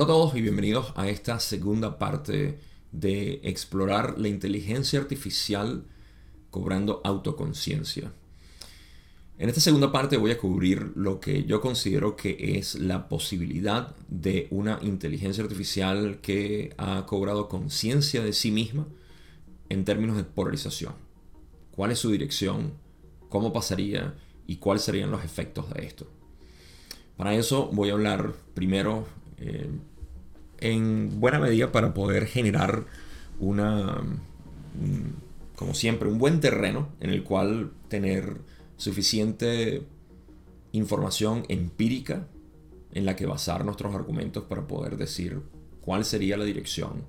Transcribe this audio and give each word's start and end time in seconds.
Hola 0.00 0.14
a 0.14 0.16
todos 0.16 0.34
y 0.34 0.40
bienvenidos 0.40 0.94
a 0.96 1.10
esta 1.10 1.38
segunda 1.40 1.98
parte 1.98 2.58
de 2.90 3.38
explorar 3.44 4.18
la 4.18 4.28
inteligencia 4.28 4.98
artificial 4.98 5.84
cobrando 6.50 7.02
autoconciencia. 7.04 8.10
En 9.36 9.50
esta 9.50 9.60
segunda 9.60 9.92
parte 9.92 10.16
voy 10.16 10.30
a 10.30 10.38
cubrir 10.38 10.92
lo 10.94 11.20
que 11.20 11.44
yo 11.44 11.60
considero 11.60 12.16
que 12.16 12.56
es 12.56 12.76
la 12.76 13.10
posibilidad 13.10 13.94
de 14.08 14.48
una 14.50 14.78
inteligencia 14.80 15.44
artificial 15.44 16.20
que 16.22 16.72
ha 16.78 17.04
cobrado 17.04 17.50
conciencia 17.50 18.24
de 18.24 18.32
sí 18.32 18.50
misma 18.50 18.86
en 19.68 19.84
términos 19.84 20.16
de 20.16 20.24
polarización. 20.24 20.94
¿Cuál 21.72 21.90
es 21.90 21.98
su 21.98 22.10
dirección? 22.10 22.72
¿Cómo 23.28 23.52
pasaría? 23.52 24.14
¿Y 24.46 24.56
cuáles 24.56 24.82
serían 24.82 25.10
los 25.10 25.26
efectos 25.26 25.68
de 25.74 25.84
esto? 25.84 26.06
Para 27.18 27.34
eso 27.34 27.68
voy 27.70 27.90
a 27.90 27.92
hablar 27.92 28.32
primero 28.54 29.20
eh, 29.40 29.68
en 30.58 31.20
buena 31.20 31.38
medida 31.38 31.72
para 31.72 31.94
poder 31.94 32.26
generar 32.26 32.84
una, 33.38 34.02
como 35.56 35.74
siempre, 35.74 36.08
un 36.08 36.18
buen 36.18 36.40
terreno 36.40 36.88
en 37.00 37.10
el 37.10 37.24
cual 37.24 37.72
tener 37.88 38.36
suficiente 38.76 39.82
información 40.72 41.44
empírica 41.48 42.26
en 42.92 43.06
la 43.06 43.16
que 43.16 43.26
basar 43.26 43.64
nuestros 43.64 43.94
argumentos 43.94 44.44
para 44.44 44.66
poder 44.66 44.96
decir 44.96 45.40
cuál 45.80 46.04
sería 46.04 46.36
la 46.36 46.44
dirección 46.44 47.04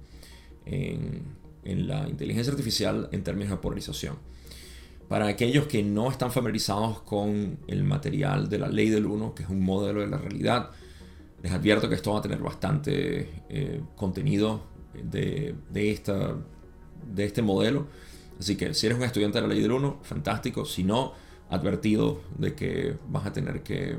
en, 0.66 1.24
en 1.64 1.88
la 1.88 2.08
inteligencia 2.08 2.52
artificial 2.52 3.10
en 3.12 3.24
términos 3.24 3.52
de 3.52 3.58
polarización. 3.58 4.18
Para 5.08 5.28
aquellos 5.28 5.68
que 5.68 5.84
no 5.84 6.10
están 6.10 6.32
familiarizados 6.32 7.02
con 7.02 7.60
el 7.68 7.84
material 7.84 8.48
de 8.48 8.60
la 8.60 8.70
ley 8.70 8.90
del 8.90 9.06
1, 9.06 9.36
que 9.36 9.44
es 9.44 9.50
un 9.50 9.62
modelo 9.62 10.00
de 10.00 10.08
la 10.08 10.18
realidad, 10.18 10.72
les 11.42 11.52
advierto 11.52 11.90
que 11.90 11.96
esto 11.96 12.14
va 12.14 12.20
a 12.20 12.22
tener 12.22 12.40
bastante 12.40 13.44
eh, 13.50 13.82
contenido 13.96 14.64
de, 14.94 15.56
este 17.18 17.42
modelo. 17.42 17.88
Así 18.40 18.56
que 18.56 18.74
si 18.74 18.88
eres 18.88 18.98
un 18.98 19.04
estudiante 19.04 19.40
de 19.40 19.48
la 19.48 19.54
ley 19.54 19.62
del 19.62 19.72
1, 19.72 20.00
fantástico. 20.04 20.66
Si 20.66 20.84
no, 20.84 21.14
advertido 21.50 22.22
de 22.38 22.54
que 22.54 22.98
vas 23.10 23.26
a 23.26 23.34
tener 23.34 23.64
que 23.64 23.96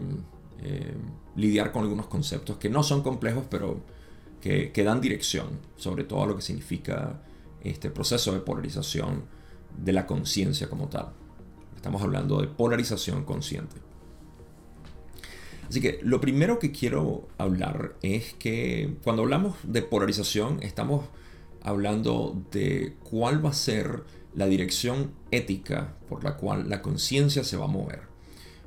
eh, 0.62 0.94
lidiar 1.36 1.72
con 1.72 1.82
algunos 1.82 2.06
conceptos 2.06 2.56
que 2.58 2.68
no 2.68 2.82
son 2.82 3.02
complejos, 3.02 3.44
pero 3.50 3.80
que, 4.40 4.72
que, 4.72 4.84
dan 4.84 5.00
dirección, 5.00 5.60
sobre 5.76 6.04
todo 6.04 6.22
a 6.22 6.26
lo 6.26 6.36
que 6.36 6.42
significa 6.42 7.22
este 7.62 7.90
proceso 7.90 8.32
de 8.32 8.40
polarización 8.40 9.24
de 9.76 9.92
la 9.92 10.06
conciencia 10.06 10.68
como 10.68 10.88
tal. 10.88 11.12
Estamos 11.76 12.02
hablando 12.02 12.40
de 12.40 12.48
polarización 12.48 13.24
consciente. 13.24 13.91
Así 15.72 15.80
que 15.80 16.00
lo 16.02 16.20
primero 16.20 16.58
que 16.58 16.70
quiero 16.70 17.28
hablar 17.38 17.94
es 18.02 18.34
que 18.34 18.94
cuando 19.02 19.22
hablamos 19.22 19.56
de 19.62 19.80
polarización 19.80 20.62
estamos 20.62 21.06
hablando 21.62 22.38
de 22.50 22.96
cuál 23.08 23.42
va 23.42 23.48
a 23.48 23.54
ser 23.54 24.02
la 24.34 24.44
dirección 24.48 25.12
ética 25.30 25.94
por 26.10 26.24
la 26.24 26.36
cual 26.36 26.68
la 26.68 26.82
conciencia 26.82 27.42
se 27.42 27.56
va 27.56 27.64
a 27.64 27.68
mover. 27.68 28.00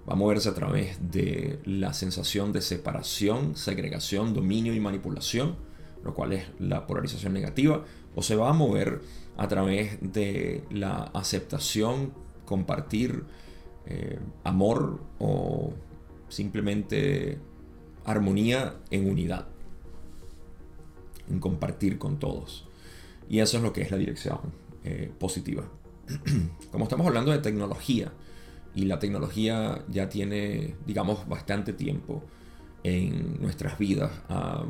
Va 0.09 0.13
a 0.13 0.15
moverse 0.15 0.49
a 0.49 0.55
través 0.55 0.97
de 1.11 1.59
la 1.63 1.93
sensación 1.93 2.51
de 2.51 2.61
separación, 2.61 3.55
segregación, 3.55 4.33
dominio 4.33 4.73
y 4.73 4.79
manipulación, 4.79 5.57
lo 6.03 6.15
cual 6.15 6.33
es 6.33 6.45
la 6.57 6.87
polarización 6.87 7.33
negativa, 7.33 7.85
o 8.15 8.23
se 8.23 8.35
va 8.35 8.49
a 8.49 8.53
mover 8.53 9.03
a 9.37 9.47
través 9.47 9.99
de 10.01 10.63
la 10.71 11.11
aceptación, 11.13 12.13
compartir, 12.45 13.25
eh, 13.85 14.17
amor 14.43 15.01
o 15.19 15.71
simplemente 16.29 17.39
armonía 18.03 18.75
en 18.91 19.09
unidad, 19.09 19.47
en 21.29 21.39
compartir 21.39 21.97
con 21.97 22.19
todos. 22.19 22.67
Y 23.29 23.39
eso 23.39 23.57
es 23.57 23.63
lo 23.63 23.73
que 23.73 23.81
es 23.81 23.91
la 23.91 23.97
dirección 23.97 24.39
eh, 24.83 25.11
positiva. 25.19 25.63
Como 26.71 26.83
estamos 26.83 27.07
hablando 27.07 27.31
de 27.31 27.39
tecnología, 27.39 28.11
y 28.75 28.85
la 28.85 28.99
tecnología 28.99 29.83
ya 29.87 30.09
tiene, 30.09 30.75
digamos, 30.85 31.27
bastante 31.27 31.71
tiempo 31.71 32.23
en 32.83 33.41
nuestras 33.41 33.79
vidas, 33.79 34.11
ha 34.27 34.65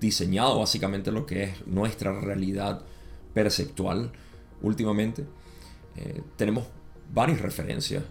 diseñado 0.00 0.58
básicamente 0.58 1.12
lo 1.12 1.26
que 1.26 1.44
es 1.44 1.66
nuestra 1.66 2.18
realidad 2.18 2.82
perceptual 3.34 4.10
últimamente. 4.62 5.24
Eh, 5.96 6.22
tenemos 6.36 6.66
varias 7.12 7.42
referencias 7.42 8.02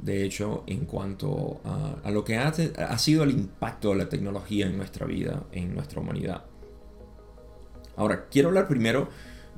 de 0.00 0.24
hecho, 0.24 0.62
en 0.66 0.84
cuanto 0.84 1.60
a, 1.64 2.10
lo 2.10 2.24
que 2.24 2.36
ha, 2.36 2.98
sido 2.98 3.24
el 3.24 3.30
impacto 3.30 3.90
de 3.90 3.96
la 3.96 4.08
tecnología 4.08 4.66
en 4.66 4.76
nuestra 4.76 5.06
vida, 5.06 5.44
en 5.52 5.74
nuestra 5.74 6.00
humanidad. 6.00 6.44
Ahora, 7.96 8.26
quiero 8.30 8.48
hablar 8.48 8.68
primero 8.68 9.08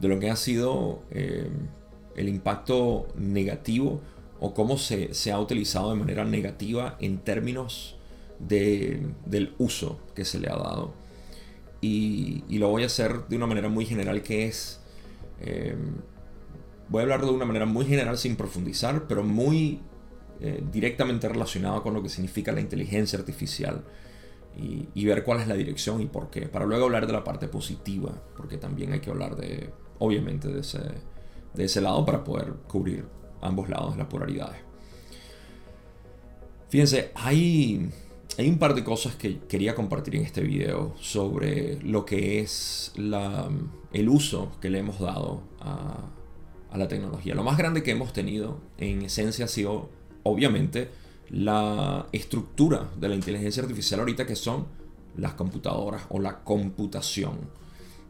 de 0.01 0.09
lo 0.09 0.19
que 0.19 0.31
ha 0.31 0.37
sido 0.37 1.03
eh, 1.11 1.51
el 2.17 2.29
impacto 2.29 3.09
negativo 3.17 4.01
o 4.41 4.55
cómo 4.55 4.79
se, 4.79 5.11
ha 5.31 5.39
utilizado 5.39 5.91
de 5.91 5.97
manera 5.97 6.25
negativa 6.25 6.97
en 7.01 7.19
términos 7.19 7.97
del 8.39 9.55
uso 9.59 10.01
que 10.15 10.25
se 10.25 10.41
le 10.41 10.49
ha 10.49 10.57
dado. 10.57 10.95
Y, 11.83 12.45
lo 12.59 12.69
voy 12.69 12.85
a 12.85 12.87
hacer 12.87 13.27
de 13.29 13.37
una 13.37 13.47
manera 13.47 13.69
muy 13.69 13.85
general 13.85 14.23
que 14.23 14.47
es... 14.47 14.81
Eh, 15.43 15.77
voy 16.89 17.01
a 17.01 17.03
hablar 17.03 17.21
de 17.21 17.31
una 17.31 17.45
manera 17.45 17.67
muy 17.67 17.85
general 17.85 18.17
sin 18.17 18.37
profundizar, 18.37 19.07
pero 19.07 19.23
muy 19.23 19.81
eh, 20.43 20.63
directamente 20.73 21.29
relacionado 21.29 21.83
con 21.83 21.93
lo 21.93 22.03
que 22.03 22.09
significa 22.09 22.51
la 22.51 22.61
inteligencia 22.61 23.19
artificial 23.19 23.85
y, 24.57 25.05
ver 25.05 25.23
cuál 25.23 25.41
es 25.41 25.47
la 25.47 25.55
dirección 25.55 26.01
y 26.01 26.07
por 26.07 26.31
qué. 26.31 26.43
Para 26.43 26.65
luego 26.65 26.87
hablar 26.87 27.07
de 27.07 27.13
la 27.13 27.25
parte 27.25 27.47
positiva, 27.47 28.13
porque 28.37 28.57
también 28.57 28.93
hay 28.93 29.01
que 29.01 29.11
hablar 29.11 29.37
de, 29.37 29.71
obviamente, 29.99 30.49
de 30.49 30.61
ese, 30.61 30.81
de 31.55 31.65
ese 31.65 31.81
lado 31.81 32.05
para 32.05 32.25
poder 32.25 32.55
cubrir 32.69 33.05
ambos 33.41 33.69
lados 33.69 33.93
de 33.93 33.99
las 33.99 34.07
polaridades. 34.07 34.59
Fíjense, 36.69 37.11
hay, 37.15 37.91
hay 38.39 38.49
un 38.49 38.59
par 38.59 38.75
de 38.75 38.85
cosas 38.85 39.17
que 39.17 39.41
quería 39.41 39.75
compartir 39.75 40.17
en 40.17 40.23
este 40.23 40.41
video 40.41 40.95
sobre 41.01 41.81
lo 41.83 42.05
que 42.05 42.41
es 42.41 42.93
la, 42.97 43.49
el 43.93 44.09
uso 44.09 44.53
que 44.61 44.71
le 44.71 44.79
hemos 44.79 45.01
dado 45.01 45.43
a, 45.61 46.09
a 46.71 46.79
la 46.79 46.89
tecnología. 46.89 47.35
Lo 47.35 47.43
más 47.43 47.59
grande 47.59 47.83
que 47.83 47.91
hemos 47.91 48.13
tenido 48.13 48.61
en 48.79 49.03
esencia 49.03 49.47
ha 49.47 49.49
sido 49.49 50.00
obviamente 50.23 50.91
la 51.31 52.07
estructura 52.13 52.91
de 52.97 53.09
la 53.09 53.15
inteligencia 53.15 53.63
artificial 53.63 54.01
ahorita 54.01 54.27
que 54.27 54.37
son 54.37 54.67
las 55.17 55.35
computadoras 55.35 56.03
o 56.09 56.19
la 56.19 56.43
computación. 56.43 57.51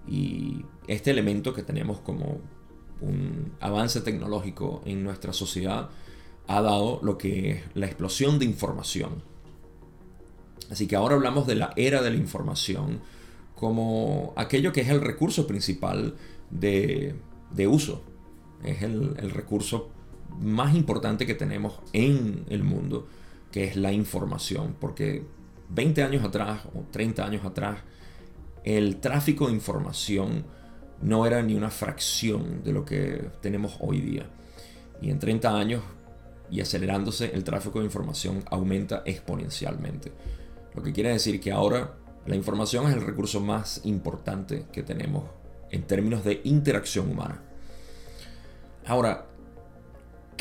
Y 0.08 0.64
este 0.86 1.10
elemento 1.10 1.52
que 1.52 1.62
tenemos 1.62 2.00
como 2.00 2.40
un 3.00 3.52
avance 3.60 4.00
tecnológico 4.00 4.82
en 4.84 5.04
nuestra 5.04 5.32
sociedad 5.32 5.90
ha 6.46 6.62
dado 6.62 7.00
lo 7.02 7.16
que 7.18 7.50
es 7.50 7.62
la 7.74 7.86
explosión 7.86 8.38
de 8.38 8.44
información. 8.44 9.22
Así 10.70 10.86
que 10.86 10.96
ahora 10.96 11.14
hablamos 11.16 11.46
de 11.46 11.56
la 11.56 11.72
era 11.76 12.02
de 12.02 12.10
la 12.10 12.16
información 12.16 13.00
como 13.54 14.32
aquello 14.36 14.72
que 14.72 14.80
es 14.80 14.88
el 14.88 15.00
recurso 15.00 15.46
principal 15.46 16.16
de, 16.50 17.14
uso. 17.68 18.02
Es 18.64 18.82
el, 18.82 19.14
el 19.18 19.30
recurso 19.30 19.90
más 20.38 20.74
importante 20.74 21.26
que 21.26 21.34
tenemos 21.34 21.80
en 21.92 22.44
el 22.48 22.62
mundo, 22.62 23.08
que 23.50 23.64
es 23.64 23.76
la 23.76 23.92
información. 23.92 24.76
Porque 24.78 25.24
20 25.70 26.02
años 26.02 26.24
atrás 26.24 26.62
o 26.74 26.84
30 26.90 27.24
años 27.24 27.44
atrás, 27.44 27.78
el 28.64 28.96
tráfico 28.96 29.46
de 29.46 29.54
información 29.54 30.44
no 31.02 31.26
era 31.26 31.42
ni 31.42 31.54
una 31.54 31.70
fracción 31.70 32.62
de 32.62 32.72
lo 32.72 32.84
que 32.84 33.30
tenemos 33.40 33.76
hoy 33.80 34.00
día. 34.00 34.26
Y 35.00 35.10
en 35.10 35.18
30 35.18 35.56
años 35.56 35.82
y 36.50 36.60
acelerándose, 36.60 37.30
el 37.32 37.44
tráfico 37.44 37.78
de 37.78 37.84
información 37.84 38.42
aumenta 38.50 39.02
exponencialmente. 39.06 40.12
Lo 40.74 40.82
que 40.82 40.92
quiere 40.92 41.10
decir 41.10 41.40
que 41.40 41.52
ahora 41.52 41.94
la 42.26 42.36
información 42.36 42.88
es 42.88 42.94
el 42.94 43.06
recurso 43.06 43.40
más 43.40 43.80
importante 43.84 44.66
que 44.72 44.82
tenemos 44.82 45.24
en 45.70 45.82
términos 45.84 46.24
de 46.24 46.40
interacción 46.44 47.10
humana. 47.10 47.40
Ahora, 48.86 49.26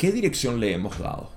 ¿Qué 0.00 0.12
dirección 0.12 0.60
le 0.60 0.72
hemos 0.72 0.98
dado? 0.98 1.28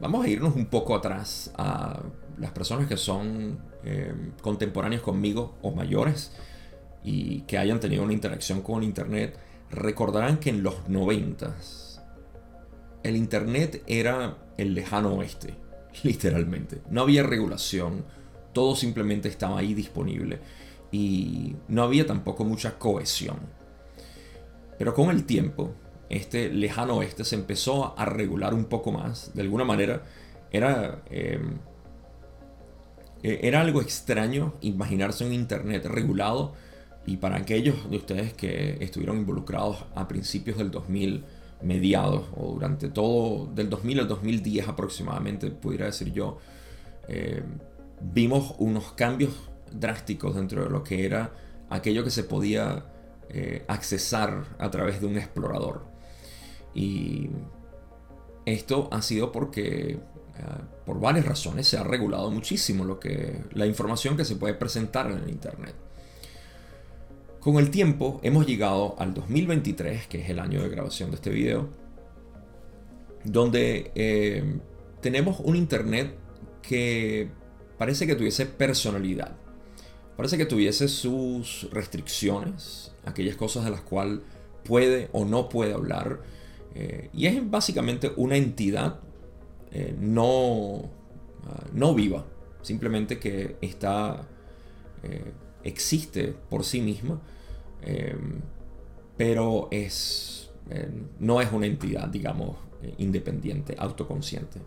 Vamos 0.00 0.24
a 0.24 0.28
irnos 0.28 0.56
un 0.56 0.66
poco 0.66 0.96
atrás 0.96 1.52
a 1.56 2.02
las 2.36 2.50
personas 2.50 2.88
que 2.88 2.96
son 2.96 3.60
eh, 3.84 4.12
contemporáneas 4.42 5.02
conmigo 5.02 5.56
o 5.62 5.70
mayores 5.70 6.32
y 7.04 7.42
que 7.42 7.58
hayan 7.58 7.78
tenido 7.78 8.02
una 8.02 8.12
interacción 8.12 8.60
con 8.60 8.82
Internet, 8.82 9.38
recordarán 9.70 10.38
que 10.38 10.50
en 10.50 10.64
los 10.64 10.88
90 10.88 11.54
el 13.04 13.14
Internet 13.14 13.84
era 13.86 14.36
el 14.56 14.74
lejano 14.74 15.14
oeste, 15.14 15.54
literalmente. 16.02 16.82
No 16.90 17.02
había 17.02 17.22
regulación, 17.22 18.04
todo 18.52 18.74
simplemente 18.74 19.28
estaba 19.28 19.60
ahí 19.60 19.74
disponible 19.74 20.40
y 20.90 21.54
no 21.68 21.84
había 21.84 22.04
tampoco 22.04 22.42
mucha 22.44 22.80
cohesión. 22.80 23.38
Pero 24.76 24.92
con 24.92 25.10
el 25.10 25.24
tiempo, 25.24 25.72
este 26.08 26.48
lejano 26.48 26.96
oeste 26.96 27.24
se 27.24 27.34
empezó 27.34 27.98
a 27.98 28.04
regular 28.04 28.54
un 28.54 28.64
poco 28.64 28.92
más. 28.92 29.32
De 29.34 29.42
alguna 29.42 29.64
manera 29.64 30.02
era 30.50 31.02
em, 31.10 31.58
eh, 33.22 33.40
era 33.42 33.60
algo 33.60 33.80
extraño 33.80 34.54
imaginarse 34.60 35.24
un 35.24 35.32
Internet 35.32 35.84
regulado 35.86 36.52
y 37.06 37.16
para 37.16 37.36
aquellos 37.36 37.90
de 37.90 37.96
ustedes 37.96 38.32
que 38.32 38.76
estuvieron 38.80 39.18
involucrados 39.18 39.84
a 39.94 40.06
principios 40.06 40.58
del 40.58 40.70
2000, 40.70 41.24
mediados 41.62 42.26
o 42.36 42.52
durante 42.52 42.88
todo 42.88 43.46
del 43.46 43.70
2000 43.70 44.00
al 44.00 44.08
2010 44.08 44.68
aproximadamente, 44.68 45.50
pudiera 45.50 45.86
decir 45.86 46.12
yo, 46.12 46.38
eh, 47.08 47.42
vimos 48.00 48.54
unos 48.58 48.92
cambios 48.92 49.32
drásticos 49.72 50.36
dentro 50.36 50.62
de 50.64 50.70
lo 50.70 50.84
que 50.84 51.04
era 51.04 51.32
aquello 51.70 52.04
que 52.04 52.10
se 52.10 52.24
podía 52.24 52.84
eh, 53.30 53.64
accesar 53.68 54.44
a 54.58 54.70
través 54.70 55.00
de 55.00 55.06
un 55.06 55.16
explorador. 55.16 55.86
Y 56.78 57.28
esto 58.46 58.88
ha 58.92 59.02
sido 59.02 59.32
porque 59.32 59.94
eh, 59.94 59.98
por 60.86 61.00
varias 61.00 61.26
razones 61.26 61.66
se 61.66 61.76
ha 61.76 61.82
regulado 61.82 62.30
muchísimo 62.30 62.84
lo 62.84 63.00
que 63.00 63.42
la 63.52 63.66
información 63.66 64.16
que 64.16 64.24
se 64.24 64.36
puede 64.36 64.54
presentar 64.54 65.10
en 65.10 65.18
el 65.18 65.28
internet. 65.28 65.74
Con 67.40 67.56
el 67.56 67.70
tiempo 67.70 68.20
hemos 68.22 68.46
llegado 68.46 68.94
al 69.00 69.12
2023, 69.12 70.06
que 70.06 70.22
es 70.22 70.30
el 70.30 70.38
año 70.38 70.62
de 70.62 70.68
grabación 70.68 71.10
de 71.10 71.16
este 71.16 71.30
video, 71.30 71.68
donde 73.24 73.90
eh, 73.96 74.60
tenemos 75.00 75.40
un 75.40 75.56
internet 75.56 76.14
que 76.62 77.28
parece 77.76 78.06
que 78.06 78.14
tuviese 78.14 78.46
personalidad. 78.46 79.36
Parece 80.16 80.38
que 80.38 80.46
tuviese 80.46 80.86
sus 80.86 81.68
restricciones, 81.72 82.92
aquellas 83.04 83.34
cosas 83.34 83.64
de 83.64 83.72
las 83.72 83.80
cuales 83.80 84.20
puede 84.64 85.08
o 85.12 85.24
no 85.24 85.48
puede 85.48 85.72
hablar. 85.74 86.20
Eh, 86.74 87.10
y 87.12 87.26
es 87.26 87.50
básicamente 87.50 88.12
una 88.16 88.36
entidad 88.36 89.00
eh, 89.70 89.94
no, 89.98 90.90
ah, 91.44 91.64
no 91.72 91.94
viva, 91.94 92.24
simplemente 92.62 93.18
que 93.18 93.56
está, 93.60 94.26
existe 95.62 96.34
por 96.48 96.64
sí 96.64 96.80
misma 96.80 97.20
pero 99.16 99.68
es, 99.70 100.50
no 101.18 101.40
es 101.40 101.52
una 101.52 101.66
entidad, 101.66 102.08
digamos, 102.08 102.56
eh, 102.80 102.94
independiente, 102.98 103.74
autoconsciente. 103.76 104.60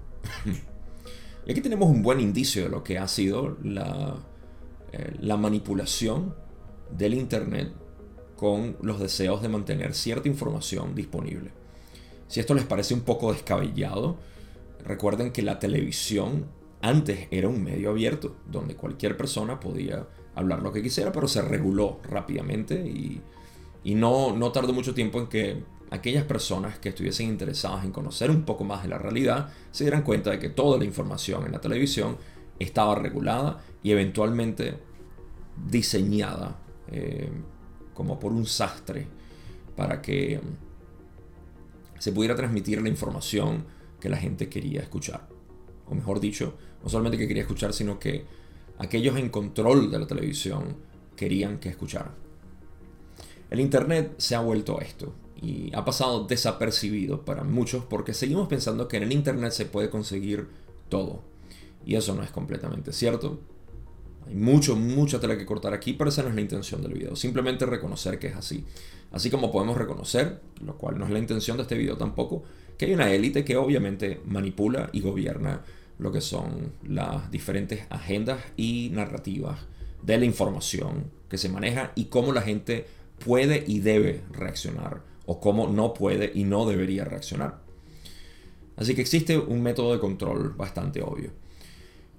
y 1.45 1.51
aquí 1.51 1.61
tenemos 1.61 1.89
un 1.89 2.03
buen 2.03 2.19
indicio 2.19 2.63
de 2.63 2.69
lo 2.69 2.83
que 2.83 2.97
ha 2.97 3.07
sido 3.07 3.57
la, 3.63 4.17
eh, 4.91 5.15
la 5.21 5.37
manipulación 5.37 6.35
del 6.91 7.13
Internet 7.13 7.71
con 8.35 8.75
los 8.81 8.99
deseos 8.99 9.41
de 9.41 9.47
mantener 9.47 9.93
cierta 9.93 10.27
información 10.27 10.93
disponible. 10.93 11.51
Si 12.31 12.39
esto 12.39 12.53
les 12.53 12.63
parece 12.63 12.93
un 12.93 13.01
poco 13.01 13.33
descabellado, 13.33 14.15
recuerden 14.85 15.33
que 15.33 15.41
la 15.41 15.59
televisión 15.59 16.45
antes 16.81 17.27
era 17.29 17.49
un 17.49 17.61
medio 17.61 17.89
abierto, 17.89 18.37
donde 18.49 18.77
cualquier 18.77 19.17
persona 19.17 19.59
podía 19.59 20.07
hablar 20.33 20.61
lo 20.61 20.71
que 20.71 20.81
quisiera, 20.81 21.11
pero 21.11 21.27
se 21.27 21.41
reguló 21.41 21.99
rápidamente 22.09 22.75
y, 22.87 23.21
no, 23.95 24.33
no 24.33 24.49
tardó 24.53 24.71
mucho 24.71 24.93
tiempo 24.93 25.19
en 25.19 25.27
que 25.27 25.61
aquellas 25.89 26.23
personas 26.23 26.79
que 26.79 26.87
estuviesen 26.87 27.27
interesadas 27.27 27.83
en 27.83 27.91
conocer 27.91 28.31
un 28.31 28.43
poco 28.43 28.63
más 28.63 28.83
de 28.83 28.87
la 28.87 28.97
realidad 28.97 29.49
se 29.71 29.83
dieran 29.83 30.03
cuenta 30.03 30.31
de 30.31 30.39
que 30.39 30.47
toda 30.47 30.77
la 30.77 30.85
información 30.85 31.45
en 31.45 31.51
la 31.51 31.59
televisión 31.59 32.15
estaba 32.59 32.95
regulada 32.95 33.61
y 33.83 33.91
eventualmente 33.91 34.77
diseñada 35.69 36.61
eh, 36.93 37.29
como 37.93 38.17
por 38.17 38.31
un 38.31 38.45
sastre 38.45 39.05
para 39.75 40.01
que 40.01 40.39
se 42.01 42.11
pudiera 42.11 42.35
transmitir 42.35 42.81
la 42.81 42.89
información 42.89 43.63
que 43.99 44.09
la 44.09 44.17
gente 44.17 44.49
quería 44.49 44.81
escuchar. 44.81 45.27
O 45.85 45.93
mejor 45.93 46.19
dicho, 46.19 46.55
no 46.81 46.89
solamente 46.89 47.15
que 47.15 47.27
quería 47.27 47.43
escuchar, 47.43 47.73
sino 47.73 47.99
que 47.99 48.25
aquellos 48.79 49.17
en 49.17 49.29
control 49.29 49.91
de 49.91 49.99
la 49.99 50.07
televisión 50.07 50.77
querían 51.15 51.59
que 51.59 51.69
escuchara. 51.69 52.11
El 53.51 53.59
Internet 53.59 54.15
se 54.17 54.33
ha 54.33 54.39
vuelto 54.39 54.81
esto 54.81 55.13
y 55.39 55.69
ha 55.75 55.85
pasado 55.85 56.25
desapercibido 56.25 57.23
para 57.23 57.43
muchos 57.43 57.85
porque 57.85 58.15
seguimos 58.15 58.47
pensando 58.47 58.87
que 58.87 58.97
en 58.97 59.03
el 59.03 59.11
Internet 59.11 59.51
se 59.51 59.67
puede 59.67 59.91
conseguir 59.91 60.47
todo. 60.89 61.21
Y 61.85 61.93
eso 61.97 62.15
no 62.15 62.23
es 62.23 62.31
completamente 62.31 62.93
cierto. 62.93 63.39
Hay 64.25 64.33
mucho, 64.33 64.75
mucha 64.75 65.19
tela 65.19 65.37
que 65.37 65.45
cortar 65.45 65.75
aquí, 65.75 65.93
pero 65.93 66.09
esa 66.09 66.23
no 66.23 66.29
es 66.29 66.35
la 66.35 66.41
intención 66.41 66.81
del 66.81 66.93
video. 66.93 67.15
Simplemente 67.15 67.67
reconocer 67.67 68.17
que 68.17 68.25
es 68.29 68.35
así. 68.35 68.65
Así 69.11 69.29
como 69.29 69.51
podemos 69.51 69.77
reconocer, 69.77 70.41
lo 70.63 70.77
cual 70.77 70.97
no 70.97 71.05
es 71.05 71.11
la 71.11 71.19
intención 71.19 71.57
de 71.57 71.63
este 71.63 71.77
video 71.77 71.97
tampoco, 71.97 72.43
que 72.77 72.85
hay 72.85 72.93
una 72.93 73.11
élite 73.11 73.43
que 73.43 73.57
obviamente 73.57 74.21
manipula 74.25 74.89
y 74.93 75.01
gobierna 75.01 75.61
lo 75.99 76.11
que 76.11 76.21
son 76.21 76.73
las 76.83 77.29
diferentes 77.29 77.85
agendas 77.89 78.39
y 78.57 78.89
narrativas 78.93 79.59
de 80.01 80.17
la 80.17 80.25
información 80.25 81.11
que 81.29 81.37
se 81.37 81.49
maneja 81.49 81.91
y 81.95 82.05
cómo 82.05 82.33
la 82.33 82.41
gente 82.41 82.87
puede 83.23 83.63
y 83.67 83.79
debe 83.79 84.23
reaccionar 84.31 85.03
o 85.25 85.39
cómo 85.39 85.67
no 85.67 85.93
puede 85.93 86.31
y 86.33 86.43
no 86.43 86.65
debería 86.65 87.05
reaccionar. 87.05 87.59
Así 88.77 88.95
que 88.95 89.01
existe 89.01 89.37
un 89.37 89.61
método 89.61 89.93
de 89.93 89.99
control 89.99 90.53
bastante 90.57 91.01
obvio. 91.01 91.31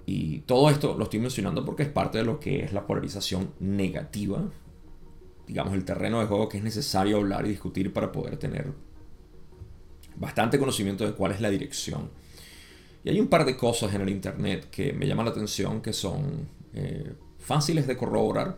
Y 0.05 0.39
todo 0.39 0.69
esto 0.69 0.95
lo 0.97 1.05
estoy 1.05 1.19
mencionando 1.19 1.65
porque 1.65 1.83
es 1.83 1.89
parte 1.89 2.19
de 2.19 2.23
lo 2.23 2.39
que 2.39 2.63
es 2.63 2.73
la 2.73 2.87
polarización 2.87 3.51
negativa, 3.59 4.49
digamos 5.47 5.73
el 5.73 5.85
terreno 5.85 6.19
de 6.19 6.25
juego 6.27 6.49
que 6.49 6.57
es 6.57 6.63
necesario 6.63 7.17
hablar 7.17 7.45
y 7.45 7.49
discutir 7.49 7.91
para 7.93 8.11
poder 8.11 8.37
tener 8.37 8.71
bastante 10.15 10.59
conocimiento 10.59 11.05
de 11.05 11.13
cuál 11.13 11.31
es 11.31 11.41
la 11.41 11.49
dirección 11.49 12.09
y 13.03 13.09
hay 13.09 13.19
un 13.19 13.27
par 13.27 13.45
de 13.45 13.57
cosas 13.57 13.93
en 13.93 14.01
el 14.01 14.09
Internet 14.09 14.67
que 14.71 14.93
me 14.93 15.07
llaman 15.07 15.25
la 15.25 15.31
atención 15.31 15.81
que 15.81 15.91
son 15.91 16.47
eh, 16.73 17.13
fáciles 17.37 17.85
de 17.85 17.97
corroborar. 17.97 18.57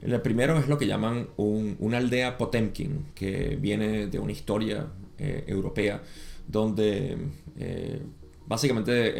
El 0.00 0.20
primero 0.20 0.58
es 0.58 0.66
lo 0.66 0.78
que 0.78 0.86
llaman 0.86 1.28
una 1.36 1.98
aldea 1.98 2.36
Potemkin, 2.36 3.12
que 3.14 3.56
viene 3.60 4.08
de 4.08 4.18
una 4.18 4.32
historia 4.32 4.88
eh, 5.18 5.44
europea, 5.46 6.02
donde 6.48 7.16
eh, 7.56 8.02
básicamente 8.46 9.14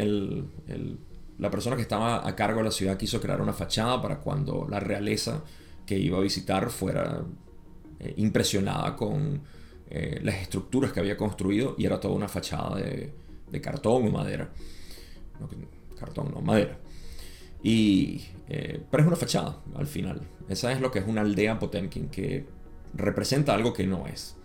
la 1.37 1.49
persona 1.49 1.77
que 1.77 1.83
estaba 1.83 2.27
a 2.27 2.35
cargo 2.35 2.57
de 2.57 2.65
la 2.65 2.71
ciudad 2.71 2.97
quiso 2.97 3.21
crear 3.21 3.41
una 3.41 3.53
fachada 3.53 4.01
para 4.01 4.19
cuando 4.19 4.67
la 4.69 4.79
realeza 4.81 5.43
que 5.85 5.97
iba 5.97 6.17
a 6.17 6.21
visitar 6.21 6.69
fuera 6.69 7.23
impresionada 8.17 8.95
con 8.95 9.41
las 10.21 10.35
estructuras 10.35 10.91
que 10.91 10.99
había 10.99 11.15
construido 11.15 11.75
y 11.77 11.85
era 11.85 11.99
toda 11.99 12.15
una 12.15 12.27
fachada 12.27 12.77
de, 12.77 13.61
cartón 13.61 14.07
o 14.07 14.11
madera. 14.11 14.49
Cartón, 15.99 16.31
no, 16.33 16.41
madera. 16.41 16.77
Y, 17.63 18.21
eh, 18.49 18.83
pero 18.91 19.03
es 19.03 19.07
una 19.07 19.15
fachada 19.15 19.57
al 19.75 19.87
final. 19.87 20.21
Esa 20.49 20.71
es 20.71 20.81
lo 20.81 20.91
que 20.91 20.99
es 20.99 21.07
una 21.07 21.21
aldea 21.21 21.59
Potemkin 21.59 22.09
que 22.09 22.45
representa 22.93 23.53
algo 23.53 23.73
que 23.73 23.87
no 23.87 24.05
es. 24.07 24.35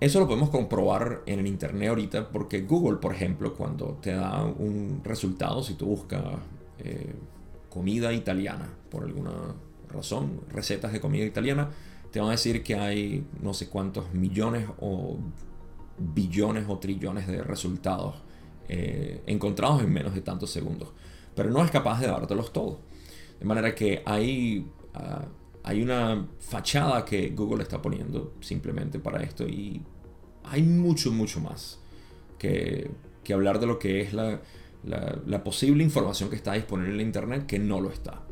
Eso 0.00 0.20
lo 0.20 0.26
podemos 0.26 0.50
comprobar 0.50 1.22
en 1.26 1.40
el 1.40 1.46
internet 1.46 1.88
ahorita 1.88 2.30
porque 2.30 2.62
Google, 2.62 2.98
por 2.98 3.14
ejemplo, 3.14 3.54
cuando 3.54 3.98
te 4.00 4.12
da 4.12 4.44
un 4.44 5.00
resultado, 5.04 5.62
si 5.62 5.74
tú 5.74 5.86
buscas 5.86 6.22
eh, 6.78 7.14
comida 7.68 8.12
italiana, 8.12 8.68
por 8.90 9.04
alguna 9.04 9.54
razón, 9.90 10.40
recetas 10.50 10.92
de 10.92 11.00
comida 11.00 11.24
italiana, 11.24 11.70
te 12.10 12.20
van 12.20 12.28
a 12.28 12.32
decir 12.32 12.62
que 12.62 12.74
hay 12.74 13.26
no 13.40 13.54
sé 13.54 13.68
cuántos 13.68 14.12
millones 14.14 14.66
o 14.80 15.18
billones 15.98 16.64
o 16.68 16.78
trillones 16.78 17.26
de 17.26 17.42
resultados 17.42 18.16
eh, 18.68 19.22
encontrados 19.26 19.82
en 19.82 19.92
menos 19.92 20.14
de 20.14 20.20
tantos 20.20 20.50
segundos. 20.50 20.88
Pero 21.34 21.50
no 21.50 21.64
es 21.64 21.70
capaz 21.70 22.00
de 22.00 22.06
dártelos 22.06 22.52
todos. 22.52 22.78
De 23.38 23.44
manera 23.44 23.74
que 23.74 24.02
hay, 24.04 24.70
ah, 24.94 25.24
hay 25.62 25.82
una 25.82 26.28
fachada 26.38 27.04
que 27.04 27.30
Google 27.30 27.62
está 27.62 27.80
poniendo 27.80 28.34
simplemente 28.40 28.98
para 28.98 29.22
esto 29.22 29.46
y 29.46 29.82
hay 30.44 30.62
mucho, 30.62 31.12
mucho 31.12 31.40
más 31.40 31.80
que, 32.38 32.90
que 33.22 33.32
hablar 33.32 33.60
de 33.60 33.66
lo 33.66 33.78
que 33.78 34.00
es 34.00 34.12
la, 34.12 34.40
la, 34.84 35.18
la, 35.26 35.44
posible 35.44 35.84
información 35.84 36.30
que 36.30 36.36
está 36.36 36.54
disponible 36.54 36.94
en 36.94 37.08
Internet 37.08 37.46
que 37.46 37.58
no 37.58 37.80
lo 37.80 37.90
está. 37.90 38.22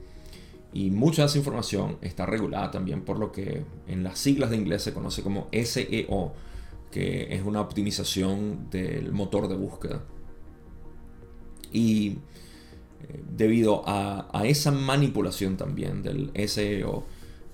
Y 0.78 0.92
mucha 0.92 1.22
de 1.22 1.26
esa 1.26 1.38
información 1.38 1.98
está 2.02 2.24
regulada 2.24 2.70
también 2.70 3.02
por 3.02 3.18
lo 3.18 3.32
que 3.32 3.64
en 3.88 4.04
las 4.04 4.16
siglas 4.16 4.50
de 4.50 4.58
inglés 4.58 4.80
se 4.80 4.94
conoce 4.94 5.24
como 5.24 5.48
SEO, 5.50 6.32
que 6.92 7.34
es 7.34 7.42
una 7.42 7.60
optimización 7.60 8.70
del 8.70 9.10
motor 9.10 9.48
de 9.48 9.56
búsqueda. 9.56 10.04
Y 11.72 12.10
eh, 12.10 13.24
debido 13.28 13.82
a, 13.86 14.30
esa 14.44 14.70
manipulación 14.70 15.56
también 15.56 16.00
del 16.04 16.30
SEO, 16.48 17.02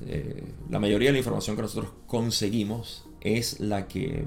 eh, 0.04 0.44
la 0.68 0.78
mayoría 0.78 1.08
de 1.08 1.14
la 1.14 1.18
información 1.20 1.56
que 1.56 1.62
nosotros 1.62 1.92
conseguimos 2.06 3.06
es 3.22 3.58
la 3.58 3.88
que 3.88 4.26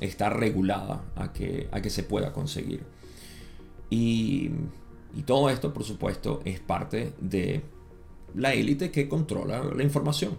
está 0.00 0.28
regulada 0.28 1.04
a 1.14 1.32
que, 1.32 1.68
a 1.70 1.80
que 1.80 1.88
se 1.88 2.02
pueda 2.02 2.32
conseguir. 2.32 2.82
Y, 3.90 4.50
y 5.14 5.22
todo 5.24 5.50
esto, 5.50 5.72
por 5.72 5.84
supuesto, 5.84 6.42
es 6.44 6.58
parte 6.58 7.12
de 7.20 7.62
la 8.34 8.54
élite 8.54 8.90
que 8.90 9.08
controla 9.08 9.62
la 9.62 9.82
información. 9.82 10.36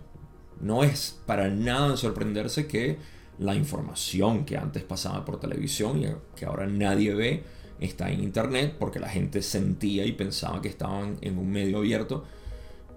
No 0.62 0.84
es 0.84 1.20
para 1.26 1.50
nada 1.50 1.98
sorprenderse 1.98 2.68
que 2.68 2.98
la 3.38 3.56
información 3.56 4.46
que 4.46 4.58
antes 4.58 4.84
pasaba 4.84 5.26
por 5.26 5.40
televisión 5.40 6.02
y 6.02 6.08
que 6.36 6.46
ahora 6.46 6.68
nadie 6.68 7.14
ve, 7.14 7.44
está 7.80 8.10
en 8.10 8.24
Internet 8.24 8.76
porque 8.80 9.00
la 9.00 9.10
gente 9.10 9.42
sentía 9.42 10.06
y 10.06 10.14
pensaba 10.14 10.62
que 10.62 10.70
estaban 10.70 11.18
en 11.22 11.38
un 11.38 11.52
medio 11.52 11.80
abierto 11.80 12.24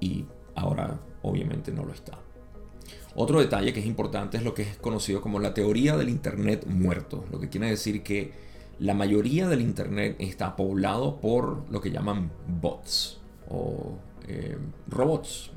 y 0.00 0.24
ahora 0.54 1.00
obviamente 1.22 1.72
no 1.72 1.84
lo 1.84 1.92
está. 1.92 2.18
Otro 3.14 3.40
detalle 3.40 3.72
que 3.72 3.80
es 3.80 3.86
importante 3.86 4.36
es 4.36 4.44
lo 4.44 4.54
que 4.54 4.62
es 4.62 4.76
conocido 4.76 5.20
como 5.20 5.40
la 5.40 5.54
teoría 5.54 5.96
del 5.96 6.08
Internet 6.08 6.66
muerto, 6.66 7.24
lo 7.32 7.40
que 7.40 7.48
quiere 7.48 7.68
decir 7.68 8.02
que 8.04 8.32
la 8.78 8.94
mayoría 8.94 9.48
del 9.48 9.60
Internet 9.60 10.14
está 10.20 10.54
poblado 10.54 11.20
por 11.20 11.68
lo 11.68 11.80
que 11.80 11.90
llaman 11.90 12.30
bots 12.46 13.18
o 13.48 13.98
eh, 14.28 14.58
robots, 14.88 15.50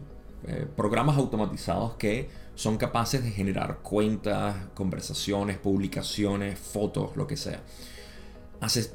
eh, 0.48 0.66
programas 0.76 1.18
automatizados 1.18 1.96
que 1.96 2.30
son 2.56 2.78
capaces 2.78 3.24
de 3.24 3.32
generar 3.32 3.80
cuentas, 3.80 4.56
conversaciones, 4.74 5.58
publicaciones, 5.58 6.58
fotos, 6.58 7.16
lo 7.16 7.28
que 7.28 7.38
sea. 7.38 7.62
Hace 8.60 8.92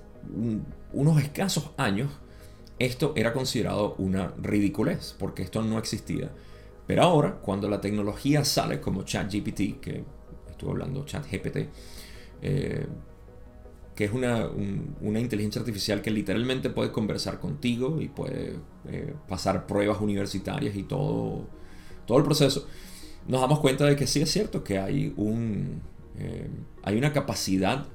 unos 0.93 1.23
escasos 1.23 1.71
años 1.77 2.11
esto 2.79 3.13
era 3.17 3.33
considerado 3.33 3.95
una 3.99 4.35
ridiculez 4.43 5.15
porque 5.19 5.43
esto 5.43 5.63
no 5.63 5.79
existía. 5.79 6.31
Pero 6.87 7.03
ahora, 7.03 7.37
cuando 7.37 7.69
la 7.69 7.81
tecnología 7.81 8.45
sale 8.45 8.81
como 8.81 9.03
ChatGPT, 9.03 9.81
que 9.81 10.05
estuve 10.49 10.71
hablando, 10.71 11.05
ChatGPT, 11.05 11.57
eh, 12.43 12.87
que 13.97 14.05
es 14.05 14.13
una, 14.13 14.51
inteligencia 15.01 15.61
artificial 15.61 16.03
que 16.03 16.11
literalmente 16.11 16.69
puede 16.69 16.93
conversar 16.93 17.41
contigo 17.41 17.99
y 18.01 18.09
puede 18.09 18.57
eh, 18.87 19.15
pasar 19.27 19.67
pruebas 19.67 20.01
universitarias 20.03 20.77
y 20.77 20.83
todo, 20.83 21.47
todo 22.07 22.19
el 22.19 22.25
proceso, 22.25 22.67
nos 23.27 23.41
damos 23.41 23.59
cuenta 23.59 23.87
de 23.87 23.97
que 23.97 24.07
sí 24.07 24.21
es 24.21 24.31
cierto 24.31 24.63
que 24.63 24.79
hay, 24.79 25.15
un, 25.17 25.81
eh, 26.19 26.47
hay 26.83 26.99
una 26.99 27.15
capacidad 27.15 27.87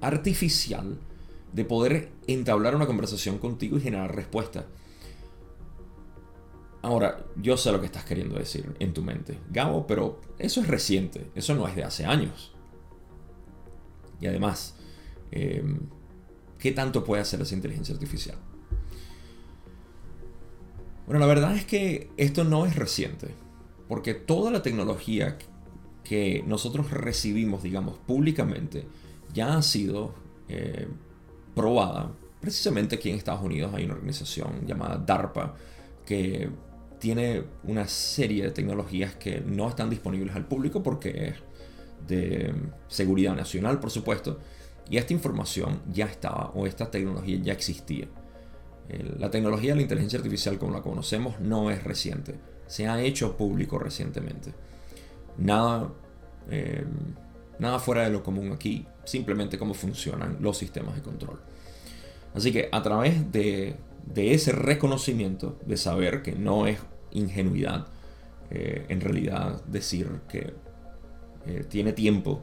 artificial 0.00 0.98
de 1.52 1.64
poder 1.66 2.10
entablar 2.26 2.74
una 2.74 2.86
conversación 2.86 3.36
contigo 3.36 3.76
y 3.76 3.82
generar 3.82 4.16
respuesta. 4.16 4.64
Ahora, 6.80 7.24
yo 7.36 7.58
sé 7.58 7.70
lo 7.70 7.78
que 7.78 7.86
estás 7.86 8.04
queriendo 8.04 8.36
decir 8.36 8.74
en 8.80 8.94
tu 8.94 9.02
mente, 9.02 9.38
Gabo, 9.50 9.86
pero 9.86 10.20
eso 10.38 10.62
es 10.62 10.66
reciente, 10.66 11.30
eso 11.34 11.54
no 11.54 11.68
es 11.68 11.76
de 11.76 11.84
hace 11.84 12.06
años. 12.06 12.51
Y 14.22 14.26
además, 14.28 14.76
em, 15.32 15.80
¿qué 16.58 16.72
tanto 16.72 17.04
puede 17.04 17.20
hacer 17.20 17.42
esa 17.42 17.54
inteligencia 17.54 17.92
artificial? 17.92 18.38
Bueno, 21.06 21.18
la 21.18 21.26
verdad 21.26 21.56
es 21.56 21.66
que 21.66 22.10
esto 22.16 22.44
no 22.44 22.64
es 22.64 22.76
reciente, 22.76 23.34
porque 23.88 24.14
toda 24.14 24.52
la 24.52 24.62
tecnología 24.62 25.36
que 26.04 26.44
nosotros 26.46 26.90
recibimos, 26.90 27.64
digamos, 27.64 27.98
públicamente, 27.98 28.86
ya 29.34 29.56
ha 29.56 29.62
sido 29.62 30.14
eh, 30.48 30.86
probada. 31.54 32.12
Precisamente 32.40 32.96
aquí 32.96 33.10
en 33.10 33.16
Estados 33.16 33.42
Unidos 33.42 33.74
hay 33.74 33.84
una 33.84 33.94
organización 33.94 34.64
llamada 34.66 34.96
DARPA 34.96 35.54
que 36.06 36.48
tiene 37.00 37.42
una 37.64 37.88
serie 37.88 38.44
de 38.44 38.50
tecnologías 38.52 39.16
que 39.16 39.40
no 39.40 39.68
están 39.68 39.90
disponibles 39.90 40.36
al 40.36 40.46
público 40.46 40.82
porque 40.82 41.28
es 41.28 41.34
de 42.06 42.52
seguridad 42.88 43.34
nacional, 43.34 43.80
por 43.80 43.90
supuesto, 43.90 44.38
y 44.90 44.96
esta 44.96 45.12
información 45.12 45.80
ya 45.92 46.06
estaba, 46.06 46.50
o 46.54 46.66
esta 46.66 46.90
tecnología 46.90 47.38
ya 47.42 47.52
existía. 47.52 48.08
La 49.18 49.30
tecnología 49.30 49.70
de 49.70 49.76
la 49.76 49.82
inteligencia 49.82 50.18
artificial 50.18 50.58
como 50.58 50.72
la 50.72 50.82
conocemos 50.82 51.40
no 51.40 51.70
es 51.70 51.82
reciente, 51.82 52.34
se 52.66 52.88
ha 52.88 53.00
hecho 53.02 53.36
público 53.36 53.78
recientemente. 53.78 54.52
Nada, 55.38 55.92
eh, 56.50 56.84
nada 57.58 57.78
fuera 57.78 58.04
de 58.04 58.10
lo 58.10 58.22
común 58.22 58.52
aquí, 58.52 58.86
simplemente 59.04 59.58
cómo 59.58 59.74
funcionan 59.74 60.38
los 60.40 60.58
sistemas 60.58 60.94
de 60.94 61.02
control. 61.02 61.40
Así 62.34 62.52
que 62.52 62.68
a 62.72 62.82
través 62.82 63.30
de, 63.30 63.76
ese 64.14 64.52
reconocimiento, 64.52 65.58
de 65.66 65.76
saber 65.76 66.22
que 66.22 66.32
no 66.32 66.66
es 66.66 66.78
ingenuidad, 67.10 67.86
eh, 68.50 68.86
en 68.88 69.00
realidad 69.00 69.62
decir 69.66 70.08
que 70.28 70.54
eh, 71.46 71.64
tiene 71.68 71.92
tiempo 71.92 72.42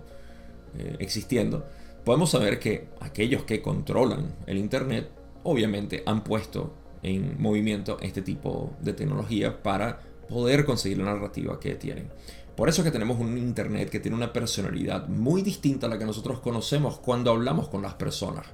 eh, 0.78 0.98
existiendo, 1.00 1.66
podemos 2.04 2.32
saber 2.32 2.60
que 2.60 2.88
aquellos 3.00 3.44
que 3.44 3.62
controlan 3.62 4.36
el 4.46 4.58
Internet 4.58 5.10
obviamente 5.44 6.04
han 6.06 6.24
puesto 6.24 6.74
en 7.02 7.42
movimiento 7.42 7.98
este 8.02 8.22
tipo 8.22 8.74
de 8.82 8.94
tecnología 8.94 9.62
para 9.64 10.00
poder 10.28 10.66
conseguir 10.66 11.00
la 11.00 11.06
narrativa 11.06 11.60
que 11.60 11.76
tienen. 11.76 12.10
Por 12.56 12.68
eso 12.68 12.82
es 12.82 12.86
que 12.86 12.92
tenemos 12.92 13.20
un 13.20 13.38
Internet 13.38 13.90
que 13.90 14.00
tiene 14.00 14.18
una 14.18 14.34
personalidad 14.34 15.08
muy 15.08 15.42
distinta 15.42 15.88
a 15.88 15.90
la 15.90 15.98
que 15.98 16.06
nosotros 16.06 16.40
conocemos 16.40 17.00
cuando 17.00 17.32
hablamos 17.32 17.70
con 17.70 17.82
las 17.82 17.94
personas. 17.94 18.46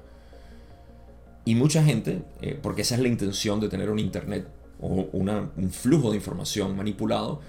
Y 1.44 1.54
mucha 1.54 1.82
gente, 1.82 2.22
eh, 2.40 2.58
porque 2.60 2.82
esa 2.82 2.94
es 2.94 3.00
la 3.00 3.08
intención 3.08 3.60
de 3.60 3.68
tener 3.68 3.90
un 3.90 3.98
Internet 3.98 4.46
o 4.80 5.08
un 5.12 5.70
flujo 5.70 6.10
de 6.10 6.16
información 6.16 6.76
manipulado, 6.76 7.40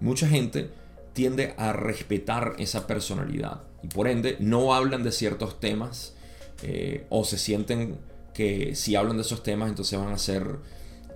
mucha 0.00 0.28
gente 0.28 0.70
tiende 1.18 1.52
a 1.58 1.72
respetar 1.72 2.54
esa 2.58 2.86
personalidad 2.86 3.62
y 3.82 3.88
por 3.88 4.06
ende 4.06 4.36
no 4.38 4.72
hablan 4.72 5.02
de 5.02 5.10
ciertos 5.10 5.58
temas 5.58 6.14
eh, 6.62 7.06
o 7.10 7.24
se 7.24 7.38
sienten 7.38 7.98
que 8.32 8.76
si 8.76 8.94
hablan 8.94 9.16
de 9.16 9.22
esos 9.22 9.42
temas 9.42 9.68
entonces 9.68 9.98
van 9.98 10.12
a 10.12 10.18
ser 10.18 10.60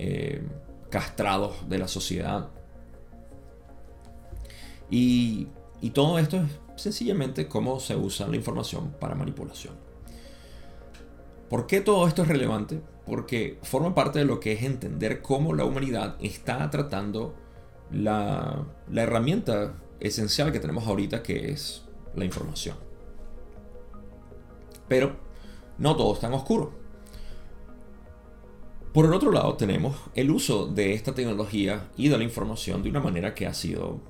eh, 0.00 0.42
castrados 0.90 1.68
de 1.68 1.78
la 1.78 1.86
sociedad. 1.86 2.48
Y, 4.90 5.46
y 5.80 5.90
todo 5.90 6.18
esto 6.18 6.38
es 6.38 6.50
sencillamente 6.74 7.46
cómo 7.46 7.78
se 7.78 7.94
usa 7.94 8.26
la 8.26 8.34
información 8.34 8.96
para 8.98 9.14
manipulación. 9.14 9.74
¿Por 11.48 11.68
qué 11.68 11.80
todo 11.80 12.08
esto 12.08 12.22
es 12.22 12.28
relevante? 12.28 12.82
Porque 13.06 13.60
forma 13.62 13.94
parte 13.94 14.18
de 14.18 14.24
lo 14.24 14.40
que 14.40 14.50
es 14.50 14.64
entender 14.64 15.22
cómo 15.22 15.54
la 15.54 15.64
humanidad 15.64 16.16
está 16.20 16.68
tratando 16.70 17.36
la, 17.92 18.66
la 18.90 19.02
herramienta 19.02 19.76
esencial 20.02 20.52
que 20.52 20.60
tenemos 20.60 20.86
ahorita 20.86 21.22
que 21.22 21.50
es 21.50 21.82
la 22.14 22.24
información. 22.24 22.76
Pero 24.88 25.16
no 25.78 25.96
todo 25.96 26.14
es 26.14 26.20
tan 26.20 26.34
oscuro. 26.34 26.72
Por 28.92 29.06
el 29.06 29.14
otro 29.14 29.32
lado 29.32 29.54
tenemos 29.54 29.96
el 30.14 30.30
uso 30.30 30.66
de 30.66 30.92
esta 30.92 31.14
tecnología 31.14 31.88
y 31.96 32.08
de 32.08 32.18
la 32.18 32.24
información 32.24 32.82
de 32.82 32.90
una 32.90 33.00
manera 33.00 33.34
que 33.34 33.46
ha 33.46 33.54
sido 33.54 34.00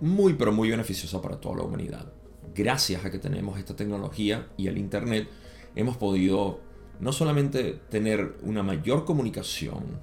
muy 0.00 0.34
pero 0.34 0.52
muy 0.52 0.70
beneficiosa 0.70 1.20
para 1.20 1.40
toda 1.40 1.56
la 1.56 1.62
humanidad. 1.64 2.12
Gracias 2.54 3.04
a 3.04 3.10
que 3.10 3.18
tenemos 3.18 3.58
esta 3.58 3.74
tecnología 3.74 4.48
y 4.56 4.68
el 4.68 4.78
Internet 4.78 5.28
hemos 5.74 5.96
podido 5.96 6.60
no 7.00 7.12
solamente 7.12 7.80
tener 7.88 8.36
una 8.42 8.62
mayor 8.62 9.04
comunicación 9.04 10.00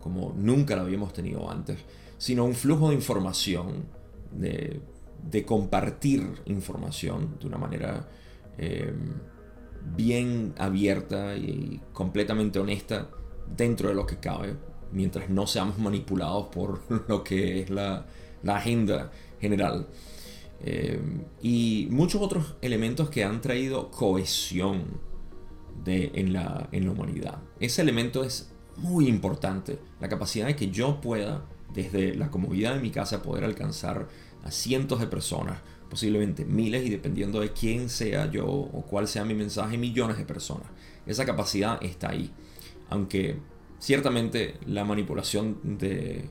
como 0.00 0.34
nunca 0.36 0.76
la 0.76 0.82
habíamos 0.82 1.12
tenido 1.12 1.50
antes, 1.50 1.78
sino 2.18 2.44
un 2.44 2.54
flujo 2.54 2.88
de 2.88 2.94
información 2.96 3.86
de, 4.32 4.80
compartir 5.46 6.42
información 6.46 7.36
de 7.40 7.46
una 7.46 7.58
manera 7.58 8.08
eh, 8.58 8.92
bien 9.96 10.54
abierta 10.58 11.36
y 11.36 11.80
completamente 11.92 12.58
honesta 12.58 13.08
dentro 13.56 13.88
de 13.88 13.94
lo 13.94 14.06
que 14.06 14.16
cabe, 14.16 14.56
mientras 14.92 15.30
no 15.30 15.46
seamos 15.46 15.78
manipulados 15.78 16.46
por 16.46 16.80
lo 17.08 17.24
que 17.24 17.60
es 17.60 17.70
la, 17.70 18.06
agenda 18.46 19.10
general. 19.40 19.86
Eh, 20.62 21.00
y 21.42 21.88
muchos 21.90 22.20
otros 22.20 22.56
elementos 22.60 23.10
que 23.10 23.24
han 23.24 23.40
traído 23.40 23.90
cohesión 23.90 25.00
en, 25.86 26.32
la, 26.32 26.68
en 26.72 26.84
la 26.86 26.92
humanidad. 26.92 27.38
Ese 27.58 27.82
elemento 27.82 28.24
es 28.24 28.52
muy 28.76 29.08
importante, 29.08 29.78
la 30.00 30.08
capacidad 30.08 30.46
de 30.46 30.56
que 30.56 30.70
yo 30.70 31.00
pueda 31.00 31.44
desde 31.74 32.14
la 32.14 32.30
comodidad 32.30 32.74
de 32.74 32.80
mi 32.80 32.90
casa 32.90 33.22
poder 33.22 33.44
alcanzar 33.44 34.08
a 34.42 34.50
cientos 34.50 35.00
de 35.00 35.06
personas, 35.06 35.60
posiblemente 35.88 36.44
miles 36.44 36.86
y 36.86 36.90
dependiendo 36.90 37.40
de 37.40 37.52
quién 37.52 37.88
sea 37.88 38.30
yo 38.30 38.46
o 38.46 38.84
cuál 38.88 39.08
sea 39.08 39.24
mi 39.24 39.34
mensaje, 39.34 39.76
millones 39.76 40.18
de 40.18 40.24
personas. 40.24 40.68
Esa 41.06 41.26
capacidad 41.26 41.82
está 41.82 42.10
ahí. 42.10 42.30
Aunque 42.88 43.36
ciertamente 43.78 44.54
la 44.66 44.84
manipulación 44.84 45.58
de, 45.78 46.28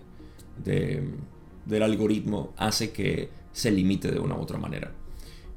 del 0.63 1.83
algoritmo 1.83 2.53
hace 2.57 2.91
que 2.91 3.29
se 3.51 3.71
limite 3.71 4.11
de 4.11 4.19
una 4.19 4.35
u 4.35 4.41
otra 4.41 4.57
manera. 4.57 4.93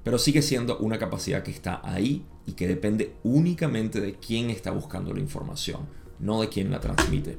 Pero 0.03 0.19
sigue 0.19 0.43
siendo 0.43 0.79
una 0.79 0.99
capacidad 0.99 1.45
que 1.45 1.53
está 1.53 1.81
ahí 1.85 2.25
y 2.47 2.53
que 2.53 2.67
depende 2.67 3.15
únicamente 3.23 4.01
de 4.01 4.15
quién 4.15 4.51
está 4.51 4.73
buscando 4.73 5.15
la 5.15 5.21
información, 5.21 5.87
no 6.19 6.41
de 6.41 6.49
quién 6.49 6.71
la 6.71 6.81
transmite. 6.81 7.39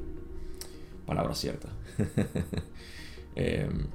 Palabra 1.06 1.36
cierta. 1.36 1.68
Em, 3.36 3.88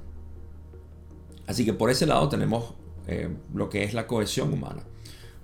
así 1.47 1.63
que 1.63 1.71
por 1.71 1.89
ese 1.89 2.05
lado 2.05 2.27
tenemos 2.27 2.73
eh, 3.07 3.29
lo 3.53 3.69
que 3.69 3.83
es 3.83 3.93
la 3.93 4.05
cohesión 4.05 4.51
humana. 4.51 4.83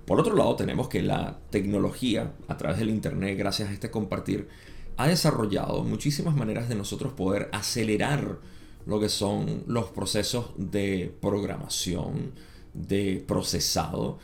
Por 0.06 0.20
otro 0.20 0.36
lado 0.36 0.54
tenemos 0.54 0.88
que 0.88 1.02
la 1.02 1.38
tecnología 1.50 2.34
a 2.46 2.56
través 2.56 2.78
del 2.78 2.90
Internet, 2.90 3.38
gracias 3.38 3.70
a 3.70 3.72
este 3.72 3.90
compartir, 3.90 4.48
ha 4.96 5.08
desarrollado 5.08 5.82
muchísimas 5.82 6.36
maneras 6.36 6.68
de 6.68 6.74
nosotros 6.74 7.12
poder 7.14 7.48
acelerar 7.52 8.38
lo 8.86 9.00
que 9.00 9.08
son 9.08 9.64
los 9.66 9.86
procesos 9.86 10.52
de 10.56 11.12
programación, 11.20 12.32
de 12.72 13.24
procesado 13.26 14.18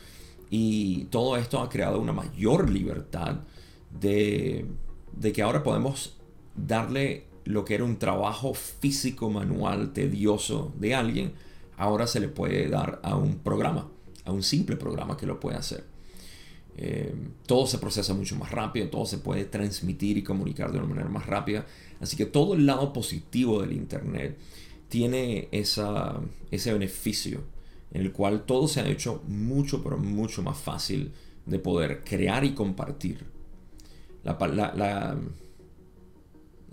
Y 0.49 1.05
todo 1.05 1.35
esto 1.35 1.59
ha 1.61 1.69
creado 1.69 1.99
una 1.99 2.13
mayor 2.13 2.69
libertad 2.69 3.41
de 3.89 4.67
que 5.33 5.41
ahora 5.41 5.63
podemos 5.63 6.17
darle 6.55 7.32
lo 7.45 7.65
que 7.65 7.75
era 7.75 7.83
un 7.83 7.97
trabajo 7.97 8.53
físico, 8.53 9.29
manual, 9.29 9.93
tedioso 9.93 10.73
de 10.77 10.95
alguien, 10.95 11.33
ahora 11.77 12.07
se 12.07 12.19
le 12.19 12.27
puede 12.27 12.69
dar 12.69 12.99
a 13.03 13.15
un 13.15 13.39
programa, 13.39 13.89
a 14.25 14.31
un 14.31 14.43
simple 14.43 14.75
programa 14.75 15.17
que 15.17 15.25
lo 15.25 15.39
puede 15.39 15.57
hacer. 15.57 15.83
Eh, 16.75 17.13
todo 17.45 17.67
se 17.67 17.77
procesa 17.77 18.13
mucho 18.13 18.35
más 18.35 18.51
rápido, 18.51 18.89
todo 18.89 19.05
se 19.05 19.19
puede 19.19 19.45
transmitir 19.45 20.17
y 20.17 20.23
comunicar 20.23 20.71
de 20.71 20.79
una 20.79 20.87
manera 20.87 21.09
más 21.09 21.25
rápida. 21.25 21.65
Así 21.99 22.17
que 22.17 22.25
todo 22.25 22.55
el 22.55 22.65
lado 22.65 22.93
positivo 22.93 23.61
del 23.61 23.73
Internet 23.73 24.37
tiene 24.89 25.49
esa, 25.51 26.19
ese 26.51 26.73
beneficio 26.73 27.43
en 27.91 28.01
el 28.01 28.11
cual 28.11 28.45
todo 28.45 28.67
se 28.67 28.81
ha 28.81 28.87
hecho 28.87 29.21
mucho, 29.27 29.83
pero 29.83 29.97
mucho 29.97 30.41
más 30.41 30.57
fácil 30.57 31.11
de 31.45 31.59
poder 31.59 32.03
crear 32.03 32.43
y 32.43 32.53
compartir. 32.53 33.25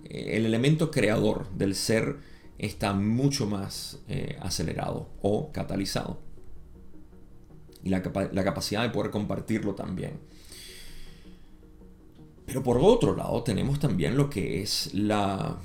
El 0.05 0.45
elemento 0.45 0.91
creador 0.91 1.49
del 1.51 1.75
ser 1.75 2.17
está 2.57 2.93
mucho 2.93 3.47
más 3.47 3.99
eh, 4.07 4.37
acelerado 4.39 5.09
o 5.21 5.51
catalizado 5.51 6.19
y 7.83 7.89
la, 7.89 8.01
capacidad 8.01 8.83
de 8.83 8.89
poder 8.89 9.11
compartirlo 9.11 9.73
también. 9.73 10.19
Pero 12.45 12.63
por 12.63 12.77
otro 12.77 13.15
lado 13.15 13.41
tenemos 13.43 13.79
también 13.79 14.17
lo 14.17 14.29
que 14.29 14.61
es 14.61 14.93
la 14.93 15.57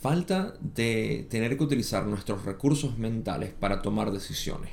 falta 0.00 0.54
de 0.60 1.26
tener 1.28 1.56
que 1.58 1.64
utilizar 1.64 2.06
nuestros 2.06 2.44
recursos 2.44 2.98
mentales 2.98 3.52
para 3.52 3.82
tomar 3.82 4.12
decisiones. 4.12 4.70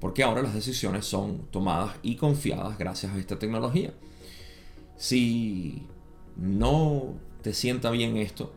Porque 0.00 0.22
ahora 0.22 0.42
las 0.42 0.54
decisiones 0.54 1.06
son 1.06 1.48
tomadas 1.50 1.96
y 2.02 2.16
confiadas 2.16 2.78
gracias 2.78 3.12
a 3.12 3.18
esta 3.18 3.38
tecnología. 3.38 3.92
Si 4.96 5.86
no 6.36 7.14
te 7.42 7.54
sienta 7.54 7.90
bien 7.90 8.16
esto, 8.16 8.52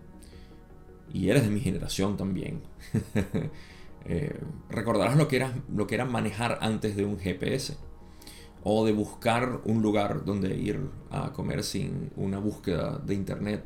y 1.14 1.30
eres 1.30 1.44
de 1.44 1.50
mi 1.50 1.60
generación 1.60 2.18
también, 2.18 2.62
Eh, 4.06 4.40
recordarás 4.70 5.16
lo 5.16 5.28
que, 5.28 5.36
era, 5.36 5.54
lo 5.74 5.86
que 5.86 5.96
era 5.96 6.06
manejar 6.06 6.58
antes 6.62 6.96
de 6.96 7.06
un 7.06 7.20
GPS 7.20 7.78
o 8.64 8.86
de 8.86 8.94
buscar 8.94 9.62
un 9.66 9.82
lugar 9.82 10.26
donde 10.26 10.56
ir 10.56 10.80
a 11.10 11.32
comer 11.34 11.64
sin 11.64 12.12
una 12.16 12.40
búsqueda 12.40 12.98
de 12.98 13.14
internet 13.14 13.64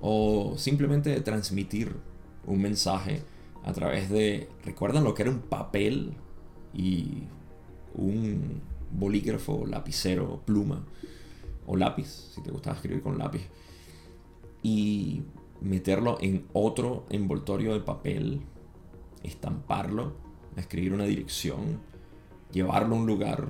o 0.00 0.54
simplemente 0.58 1.20
transmitir 1.20 1.94
un 2.46 2.60
mensaje 2.60 3.22
a 3.64 3.72
través 3.72 4.10
de, 4.10 4.48
¿recuerdan 4.64 5.04
lo 5.04 5.14
que 5.14 5.22
era 5.22 5.30
un 5.30 5.42
papel 5.42 6.14
y 6.74 7.22
un 7.94 8.60
bolígrafo, 8.90 9.64
lapicero, 9.66 10.42
pluma 10.44 10.84
o 11.66 11.76
lápiz, 11.76 12.32
si 12.34 12.42
te 12.42 12.50
gustaba 12.50 12.76
escribir 12.76 13.02
con 13.02 13.16
lápiz, 13.16 13.42
y 14.62 15.22
meterlo 15.60 16.18
en 16.20 16.46
otro 16.52 17.06
envoltorio 17.10 17.74
de 17.74 17.80
papel 17.80 18.42
estamparlo, 19.22 20.14
escribir 20.56 20.92
una 20.92 21.04
dirección, 21.04 21.80
llevarlo 22.52 22.94
a 22.94 22.98
un 22.98 23.06
lugar 23.06 23.48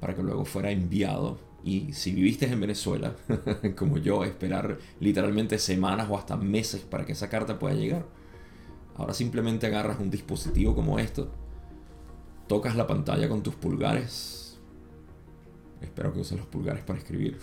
para 0.00 0.14
que 0.14 0.22
luego 0.22 0.44
fuera 0.44 0.70
enviado. 0.70 1.38
Y 1.64 1.92
si 1.92 2.12
viviste 2.12 2.46
en 2.46 2.60
Venezuela, 2.60 3.14
como 3.76 3.98
yo, 3.98 4.24
esperar 4.24 4.78
literalmente 4.98 5.58
semanas 5.58 6.08
o 6.10 6.18
hasta 6.18 6.36
meses 6.36 6.82
para 6.82 7.04
que 7.04 7.12
esa 7.12 7.28
carta 7.28 7.58
pueda 7.58 7.74
llegar. 7.74 8.04
Ahora 8.96 9.14
simplemente 9.14 9.66
agarras 9.66 10.00
un 10.00 10.10
dispositivo 10.10 10.74
como 10.74 10.98
esto, 10.98 11.30
tocas 12.46 12.76
la 12.76 12.86
pantalla 12.86 13.28
con 13.28 13.42
tus 13.42 13.54
pulgares. 13.54 14.58
Espero 15.80 16.12
que 16.12 16.20
uses 16.20 16.38
los 16.38 16.46
pulgares 16.46 16.84
para 16.84 16.98
escribir 16.98 17.38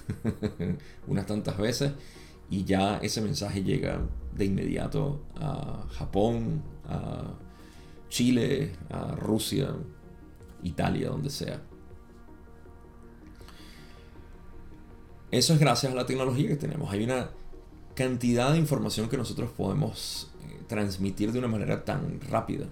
unas 1.08 1.26
tantas 1.26 1.58
veces 1.58 1.94
y 2.50 2.64
ya 2.64 2.98
ese 2.98 3.22
mensaje 3.22 3.64
llega 3.64 4.02
de 4.36 4.46
inmediato 4.46 5.22
a 5.36 5.86
Japón, 5.92 6.62
a 6.88 7.34
Chile, 8.10 8.72
a 8.90 9.16
Rusia, 9.16 9.76
Italia, 10.64 11.10
donde 11.10 11.30
sea. 11.30 11.62
Eso 15.32 15.54
es 15.54 15.60
gracias 15.60 15.92
a 15.92 15.96
la 15.96 16.06
tecnología 16.06 16.48
que 16.48 16.56
tenemos. 16.56 16.92
Hay 16.92 17.04
una 17.04 17.30
cantidad 17.94 18.52
de 18.52 18.58
información 18.58 19.10
que 19.10 19.18
nosotros 19.18 19.52
podemos 19.52 20.32
eh, 20.42 20.60
transmitir 20.68 21.32
de 21.32 21.40
una 21.40 21.48
manera 21.48 21.86
tan 21.86 22.20
rápida. 22.22 22.66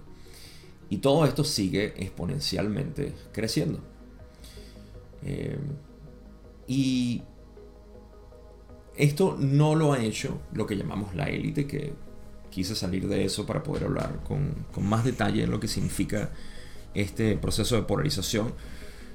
Y 0.90 0.98
todo 0.98 1.24
esto 1.24 1.44
sigue 1.44 1.94
exponencialmente 2.02 3.14
creciendo. 3.32 3.80
Eh, 5.22 5.58
y 6.66 7.22
esto 8.98 9.36
no 9.38 9.76
lo 9.76 9.92
ha 9.92 10.02
hecho 10.02 10.40
lo 10.52 10.66
que 10.66 10.76
llamamos 10.76 11.14
la 11.14 11.28
élite, 11.28 11.66
que 11.68 11.94
quise 12.50 12.74
salir 12.74 13.06
de 13.06 13.24
eso 13.24 13.46
para 13.46 13.62
poder 13.62 13.84
hablar 13.84 14.20
con, 14.24 14.66
más 14.82 15.04
detalle 15.04 15.44
en 15.44 15.50
lo 15.52 15.60
que 15.60 15.68
significa 15.68 16.30
este 16.94 17.36
proceso 17.36 17.76
de 17.76 17.82
polarización, 17.82 18.52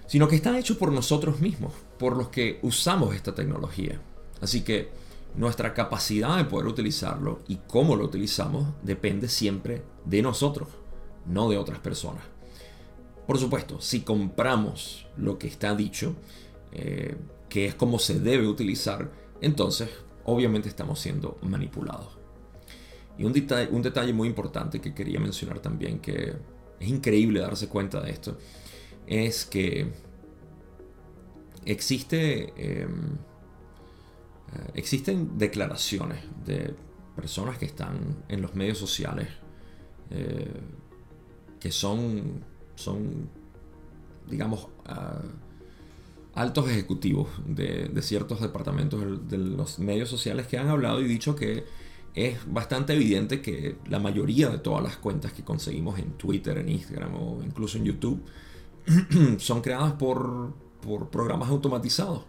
sino 0.07 0.29
que 0.29 0.37
está 0.37 0.57
hecho 0.57 0.77
por 0.77 0.93
nosotros 0.93 1.41
mismos, 1.41 1.73
por 1.99 2.15
los 2.15 2.29
que 2.29 2.59
usamos 2.61 3.13
esta 3.13 3.35
tecnología. 3.35 3.99
Así 4.39 4.61
que 4.61 4.89
nuestra 5.35 5.73
capacidad 5.73 6.37
de 6.37 6.45
poder 6.45 6.67
utilizarlo 6.67 7.41
y 7.49 7.57
cómo 7.67 7.97
lo 7.97 8.05
utilizamos 8.05 8.67
depende 8.83 9.27
siempre 9.27 9.83
de 10.05 10.21
nosotros, 10.21 10.69
no 11.25 11.49
de 11.49 11.57
otras 11.57 11.79
personas. 11.79 12.23
Por 13.27 13.37
supuesto, 13.37 13.81
si 13.81 14.01
compramos 14.01 15.07
lo 15.17 15.37
que 15.37 15.47
está 15.47 15.75
dicho, 15.75 16.15
eh, 16.71 17.17
que 17.49 17.65
es 17.65 17.75
como 17.75 17.99
se 17.99 18.19
debe 18.19 18.47
utilizar, 18.47 19.11
entonces 19.43 19.89
obviamente 20.25 20.69
estamos 20.69 20.99
siendo 20.99 21.37
manipulados. 21.41 22.17
Y 23.17 23.25
un, 23.25 23.33
detalle, 23.33 23.69
un 23.71 23.81
detalle 23.81 24.13
muy 24.13 24.27
importante 24.27 24.81
que 24.81 24.93
quería 24.93 25.19
mencionar 25.19 25.59
también, 25.59 25.99
que 25.99 26.33
es 26.79 26.87
increíble 26.87 27.41
darse 27.41 27.67
cuenta 27.67 28.01
de 28.01 28.11
esto, 28.11 28.37
es 29.05 29.45
que 29.45 29.91
existe, 31.65 32.53
em, 32.57 33.15
eh, 34.53 34.71
existen 34.75 35.37
declaraciones 35.37 36.23
de 36.45 36.73
personas 37.15 37.57
que 37.57 37.65
están 37.65 38.23
en 38.27 38.41
los 38.41 38.55
medios 38.55 38.77
sociales 38.77 39.27
eh, 40.09 40.61
que 41.59 41.71
son, 41.71 42.43
son 42.75 43.29
digamos, 44.29 44.67
ah, 44.85 45.21
altos 46.33 46.69
ejecutivos 46.69 47.29
de, 47.45 47.89
ciertos 48.01 48.41
departamentos 48.41 49.29
de 49.29 49.37
los 49.37 49.79
medios 49.79 50.09
sociales 50.09 50.47
que 50.47 50.57
han 50.57 50.69
hablado 50.69 51.01
y 51.01 51.05
dicho 51.05 51.35
que 51.35 51.65
es 52.15 52.37
bastante 52.51 52.93
evidente 52.93 53.41
que 53.41 53.77
la 53.87 53.99
mayoría 53.99 54.49
de 54.49 54.59
todas 54.59 54.83
las 54.83 54.97
cuentas 54.97 55.33
que 55.33 55.43
conseguimos 55.43 55.97
en 55.99 56.11
Twitter, 56.13 56.57
en 56.57 56.69
Instagram 56.69 57.15
o 57.15 57.43
incluso 57.43 57.77
en 57.77 57.85
YouTube 57.85 58.23
son 59.37 59.61
creadas 59.61 59.93
por, 59.93 60.53
programas 61.11 61.49
automatizados. 61.49 62.23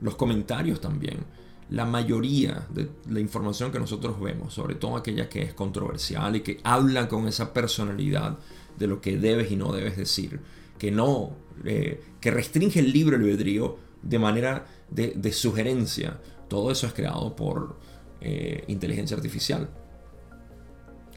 Los 0.00 0.16
comentarios 0.16 0.80
también. 0.80 1.24
La 1.70 1.86
mayoría 1.86 2.66
de 2.70 2.90
la 3.08 3.20
información 3.20 3.72
que 3.72 3.78
nosotros 3.80 4.20
vemos, 4.20 4.52
sobre 4.52 4.74
todo 4.74 4.96
aquella 4.96 5.28
que 5.28 5.42
es 5.42 5.54
controversial 5.54 6.36
y 6.36 6.40
que 6.40 6.60
habla 6.62 7.08
con 7.08 7.26
esa 7.26 7.54
personalidad 7.54 8.38
de 8.78 8.86
lo 8.86 9.00
que 9.00 9.16
debes 9.16 9.50
y 9.50 9.56
no 9.56 9.72
debes 9.72 9.96
decir, 9.96 10.40
que 10.78 10.90
no, 10.90 11.36
eh, 11.64 12.02
que 12.20 12.30
restringe 12.30 12.80
el 12.80 12.92
libre 12.92 13.16
albedrío 13.16 13.78
de 14.02 14.18
manera 14.18 14.66
de, 14.90 15.32
sugerencia, 15.32 16.20
todo 16.48 16.70
eso 16.70 16.86
es 16.86 16.92
creado 16.92 17.34
por, 17.34 17.76
eh, 18.20 18.64
inteligencia 18.68 19.16
artificial. 19.16 19.68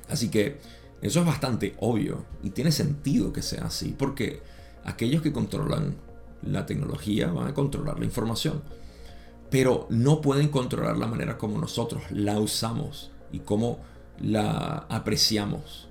Así 0.09 0.29
que 0.29 0.57
eso 1.01 1.19
es 1.19 1.25
bastante 1.25 1.75
obvio 1.79 2.25
y 2.43 2.51
tiene 2.51 2.71
sentido 2.71 3.33
que 3.33 3.41
sea 3.41 3.65
así, 3.65 3.93
porque 3.97 4.41
aquellos 4.83 5.21
que 5.21 5.31
controlan 5.31 5.95
la 6.41 6.65
tecnología 6.65 7.27
van 7.27 7.47
a 7.47 7.53
controlar 7.53 7.99
la 7.99 8.05
información, 8.05 8.63
pero 9.49 9.87
no 9.89 10.21
pueden 10.21 10.49
controlar 10.49 10.97
la 10.97 11.07
manera 11.07 11.37
como 11.37 11.59
nosotros 11.59 12.03
la 12.11 12.39
usamos 12.39 13.11
y 13.31 13.39
cómo 13.39 13.79
la 14.19 14.85
apreciamos 14.89 15.89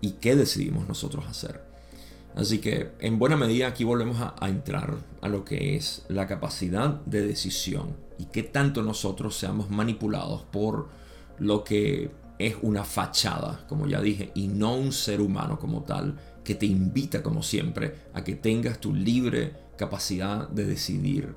y 0.00 0.12
qué 0.12 0.36
decidimos 0.36 0.86
nosotros 0.86 1.26
hacer. 1.26 1.62
Así 2.36 2.58
que 2.58 2.90
en 3.00 3.18
buena 3.18 3.38
medida 3.38 3.66
aquí 3.66 3.82
volvemos 3.82 4.18
a, 4.20 4.48
entrar 4.48 4.98
a 5.22 5.28
lo 5.28 5.42
que 5.42 5.74
es 5.74 6.04
la 6.08 6.26
capacidad 6.26 7.00
de 7.06 7.26
decisión 7.26 7.96
y 8.18 8.26
qué 8.26 8.42
tanto 8.42 8.82
nosotros 8.82 9.38
seamos 9.38 9.70
manipulados 9.70 10.42
por 10.42 10.88
lo 11.38 11.64
que 11.64 12.10
es 12.38 12.56
una 12.60 12.84
fachada, 12.84 13.64
como 13.70 13.86
ya 13.86 14.02
dije, 14.02 14.32
y 14.34 14.48
no 14.48 14.76
un 14.76 14.92
ser 14.92 15.22
humano 15.22 15.58
como 15.58 15.84
tal, 15.84 16.18
que 16.44 16.54
te 16.54 16.66
invita 16.66 17.22
como 17.22 17.42
siempre 17.42 17.94
a 18.12 18.22
que 18.22 18.34
tengas 18.34 18.80
tu 18.80 18.94
libre 18.94 19.54
capacidad 19.78 20.46
de 20.46 20.66
decidir 20.66 21.34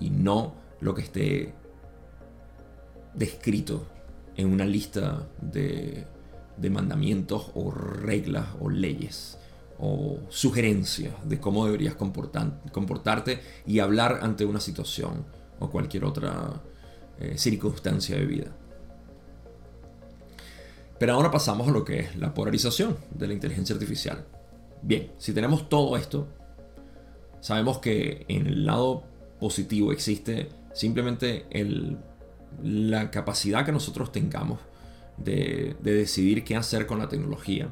y 0.00 0.10
no 0.10 0.54
lo 0.80 0.94
que 0.94 1.02
esté 1.02 1.54
descrito 3.14 3.86
en 4.36 4.52
una 4.52 4.66
lista 4.66 5.26
de, 5.40 6.04
de 6.58 6.70
mandamientos 6.70 7.50
o 7.54 7.70
reglas 7.70 8.48
o 8.60 8.68
leyes 8.68 9.38
o 9.78 10.18
sugerencias 10.28 11.14
de 11.24 11.40
cómo 11.40 11.66
deberías 11.66 11.94
comportarte 11.94 13.40
y 13.66 13.80
hablar 13.80 14.20
ante 14.22 14.44
una 14.44 14.60
situación 14.60 15.24
o 15.58 15.70
cualquier 15.70 16.04
otra 16.04 16.62
eh, 17.18 17.36
circunstancia 17.36 18.16
de 18.16 18.26
vida. 18.26 18.56
Pero 20.98 21.14
ahora 21.14 21.30
pasamos 21.30 21.68
a 21.68 21.72
lo 21.72 21.84
que 21.84 22.00
es 22.00 22.16
la 22.16 22.32
polarización 22.32 22.96
de 23.10 23.26
la 23.26 23.32
inteligencia 23.32 23.74
artificial. 23.74 24.24
Bien, 24.82 25.12
si 25.18 25.32
tenemos 25.32 25.68
todo 25.68 25.96
esto, 25.96 26.28
sabemos 27.40 27.78
que 27.78 28.24
en 28.28 28.46
el 28.46 28.66
lado 28.66 29.02
positivo 29.40 29.92
existe 29.92 30.48
simplemente 30.72 31.46
la 32.62 33.10
capacidad 33.10 33.64
que 33.64 33.72
nosotros 33.72 34.12
tengamos 34.12 34.60
de, 35.24 35.76
decidir 35.80 36.44
qué 36.44 36.56
hacer 36.56 36.86
con 36.86 36.98
la 36.98 37.08
tecnología. 37.08 37.68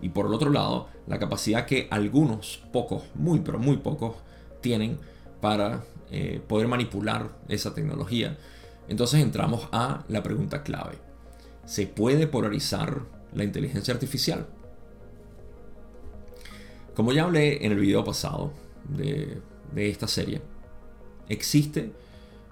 Y 0.00 0.08
por 0.08 0.26
el 0.26 0.34
otro 0.34 0.50
lado, 0.50 0.88
la 1.06 1.18
capacidad 1.18 1.66
que 1.66 1.88
algunos, 1.90 2.62
pocos, 2.72 3.04
muy 3.14 3.40
pero 3.40 3.58
muy 3.58 3.76
pocos, 3.76 4.16
tienen 4.60 4.98
para 5.40 5.84
eh, 6.10 6.40
poder 6.46 6.68
manipular 6.68 7.30
esa 7.48 7.74
tecnología. 7.74 8.38
Entonces 8.88 9.20
entramos 9.20 9.68
a 9.72 10.04
la 10.08 10.22
pregunta 10.22 10.62
clave. 10.62 10.98
¿Se 11.64 11.86
puede 11.86 12.26
polarizar 12.26 13.02
la 13.32 13.44
inteligencia 13.44 13.94
artificial? 13.94 14.46
Como 16.94 17.12
ya 17.12 17.24
hablé 17.24 17.64
en 17.64 17.72
el 17.72 17.78
video 17.78 18.04
pasado 18.04 18.52
de, 18.88 19.40
de 19.74 19.88
esta 19.88 20.08
serie, 20.08 20.42
existe 21.28 21.92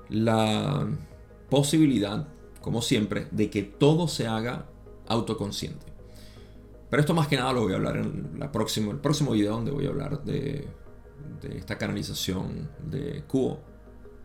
la 0.08 0.88
posibilidad 1.50 2.26
como 2.60 2.82
siempre, 2.82 3.26
de 3.30 3.50
que 3.50 3.62
todo 3.62 4.08
se 4.08 4.26
haga 4.26 4.66
autoconsciente. 5.08 5.86
Pero 6.88 7.00
esto 7.00 7.14
más 7.14 7.28
que 7.28 7.36
nada 7.36 7.52
lo 7.52 7.62
voy 7.62 7.72
a 7.72 7.76
hablar 7.76 7.96
en 7.96 8.38
la 8.38 8.50
próximo, 8.50 8.90
el 8.90 8.98
próximo 8.98 9.32
video 9.32 9.52
donde 9.52 9.70
voy 9.70 9.86
a 9.86 9.90
hablar 9.90 10.24
de, 10.24 10.66
esta 11.54 11.78
canalización 11.78 12.68
de 12.84 13.22
Cuo, 13.26 13.60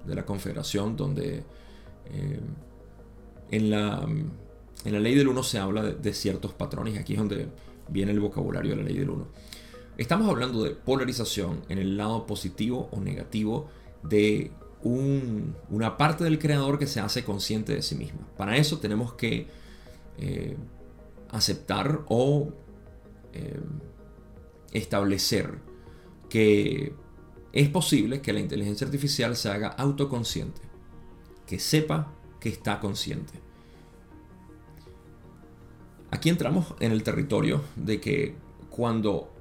de 0.05 0.15
la 0.15 0.25
Confederación, 0.25 0.95
donde 0.95 1.43
eh, 2.05 2.39
en, 3.51 3.69
la, 3.69 4.03
en 4.03 4.93
la 4.93 4.99
ley 4.99 5.15
del 5.15 5.27
uno 5.27 5.43
se 5.43 5.59
habla 5.59 5.83
de, 5.83 5.95
de, 5.95 6.13
ciertos 6.13 6.53
patrones. 6.53 6.97
Aquí 6.97 7.13
es 7.13 7.19
donde 7.19 7.47
viene 7.87 8.11
el 8.11 8.19
vocabulario 8.19 8.71
de 8.71 8.77
la 8.77 8.83
ley 8.83 8.97
del 8.97 9.11
uno. 9.11 9.27
Estamos 9.97 10.27
hablando 10.27 10.63
de 10.63 10.71
polarización 10.71 11.61
en 11.69 11.77
el 11.77 11.95
lado 11.95 12.25
positivo 12.25 12.89
o 12.91 12.99
negativo 12.99 13.69
de 14.03 14.51
una 14.85 15.97
parte 15.97 16.23
del 16.23 16.37
creador 16.37 16.77
que 16.77 16.85
se 16.85 16.99
hace 16.99 17.23
consciente 17.23 17.73
de 17.73 17.81
sí 17.81 17.95
misma. 17.95 18.27
Para 18.37 18.55
eso 18.55 18.77
tenemos 18.77 19.13
que 19.13 19.47
eh, 20.19 20.55
aceptar 21.31 22.01
o 22.07 22.53
eh, 23.33 23.59
establecer 24.71 25.59
que 26.29 26.93
es 27.51 27.69
posible 27.69 28.21
que 28.21 28.31
la 28.31 28.39
inteligencia 28.39 28.85
artificial 28.85 29.35
se 29.35 29.49
haga 29.49 29.69
autoconsciente, 29.69 30.61
que 31.47 31.57
sepa 31.57 32.13
que 32.39 32.49
está 32.49 32.79
consciente. 32.79 33.33
Aquí 36.11 36.29
entramos 36.29 36.75
en 36.79 36.91
el 36.91 37.01
territorio 37.01 37.63
de 37.75 37.99
que 37.99 38.35
cuando 38.69 39.34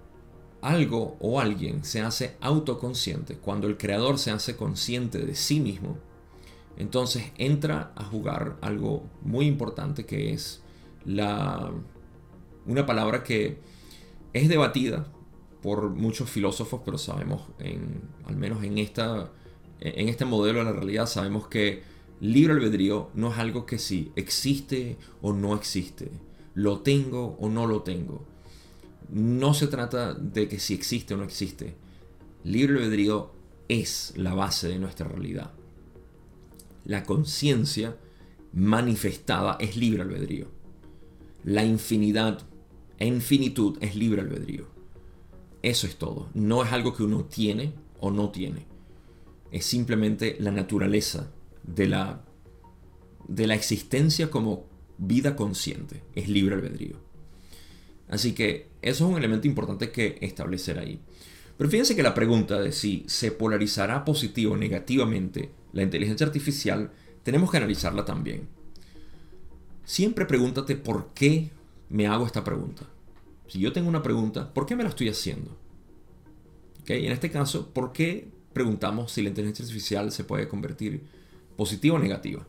algo 0.65 1.19
o 1.21 1.41
alguien 1.41 1.85
se 1.85 2.01
hace 2.01 2.37
autoconsciente, 2.41 3.37
cuando 3.37 3.67
el 3.67 3.77
creador 3.77 4.19
se 4.19 4.31
hace 4.31 4.57
consciente 4.57 5.19
de 5.19 5.35
sí 5.35 5.61
mismo, 5.61 5.99
entonces 6.79 7.33
entra 7.37 7.93
a 7.97 8.05
jugar 8.05 8.57
algo 8.63 9.05
muy 9.21 9.47
importante 9.47 10.07
que 10.07 10.33
es 10.33 10.63
la 11.05 11.71
una 12.67 12.87
palabra 12.87 13.23
que 13.23 13.59
es 14.33 14.49
debatida 14.49 15.07
por 15.63 15.91
muchos 15.91 16.31
filósofos, 16.31 16.81
pero 16.83 16.97
sabemos 16.97 17.43
en 17.59 18.01
al 18.25 18.37
menos 18.37 18.65
en 18.65 18.79
esta 18.79 19.31
en 19.81 20.09
este 20.09 20.25
modelo 20.25 20.61
de 20.61 20.65
la 20.65 20.73
realidad 20.73 21.07
sabemos 21.07 21.47
que 21.47 21.83
libre 22.21 22.55
albedrío 22.55 23.11
no 23.13 23.31
es 23.31 23.39
algo 23.39 23.67
que 23.67 23.79
si 23.79 24.13
existe 24.17 24.97
o 25.21 25.35
no 25.35 25.55
existe, 25.55 26.11
lo 26.55 26.81
tengo 26.81 27.37
o 27.39 27.51
no 27.51 27.67
lo 27.67 27.83
tengo 27.83 28.34
no 29.11 29.55
se 29.55 29.67
trata 29.67 30.15
de 30.15 30.49
que 30.49 30.59
si 30.59 30.75
existe 30.75 31.15
o 31.15 31.17
no 31.17 31.25
existe. 31.25 31.75
Libre 32.45 32.79
albedrío 32.79 33.33
es 33.69 34.13
la 34.17 34.35
base 34.35 34.69
de 34.69 34.79
nuestra 34.79 35.09
realidad. 35.09 35.53
La 36.85 37.05
conciencia 37.05 37.97
manifestada 38.53 39.57
es 39.61 39.77
libre 39.77 40.03
albedrío. 40.03 40.49
La 41.45 41.65
infinidad 41.65 42.41
infinitud 43.07 43.79
es 43.81 43.97
libre 43.97 44.23
albedrío. 44.23 44.67
Eso 45.63 45.87
es 45.87 45.97
todo. 45.97 46.29
No 46.35 46.63
es 46.63 46.73
algo 46.73 46.95
que 46.95 47.03
uno 47.03 47.25
tiene 47.25 47.73
o 48.01 48.11
no 48.11 48.31
tiene. 48.31 48.67
Es 49.51 49.65
simplemente 49.65 50.37
la 50.41 50.51
naturaleza 50.51 51.31
de 51.63 51.87
la, 51.87 52.25
de 53.29 53.47
la 53.47 53.55
existencia 53.55 54.31
como 54.31 54.67
vida 54.99 55.37
consciente. 55.37 56.03
Es 56.15 56.29
libre 56.29 56.55
albedrío. 56.57 57.04
Así 58.09 58.33
que 58.33 58.69
eso 58.83 59.05
es 59.05 59.11
un 59.11 59.19
elemento 59.19 59.47
importante 59.47 59.91
que 59.91 60.19
establecer 60.21 60.79
ahí. 60.79 61.01
Pero 61.57 61.71
fíjense 61.71 61.95
que 61.95 62.03
la 62.03 62.15
pregunta 62.15 62.61
de 62.61 62.73
si 62.73 63.05
se 63.07 63.31
polarizará 63.31 64.05
positivo 64.05 64.55
o 64.55 64.57
negativamente 64.57 65.51
la 65.73 65.83
inteligencia 65.83 66.27
artificial, 66.27 66.91
tenemos 67.23 67.51
que 67.51 67.57
analizarla 67.57 68.05
también. 68.05 68.49
Siempre 69.85 70.27
pregúntate 70.27 70.77
por 70.77 71.13
qué 71.15 71.51
me 71.89 72.07
hago 72.07 72.27
esta 72.27 72.45
pregunta. 72.45 72.87
Si 73.47 73.61
yo 73.61 73.73
tengo 73.73 73.89
una 73.89 74.03
pregunta, 74.03 74.53
¿por 74.53 74.67
qué 74.67 74.75
me 74.75 74.83
la 74.83 74.89
estoy 74.89 75.09
haciendo? 75.09 75.57
¿Okay? 76.83 77.07
En 77.07 77.13
este 77.13 77.31
caso, 77.31 77.73
¿por 77.73 77.93
qué 77.93 78.29
preguntamos 78.53 79.13
si 79.13 79.23
la 79.23 79.29
inteligencia 79.29 79.65
artificial 79.65 80.11
se 80.11 80.25
puede 80.25 80.49
convertir 80.49 81.05
positiva 81.57 81.97
o 81.97 81.99
negativa? 81.99 82.47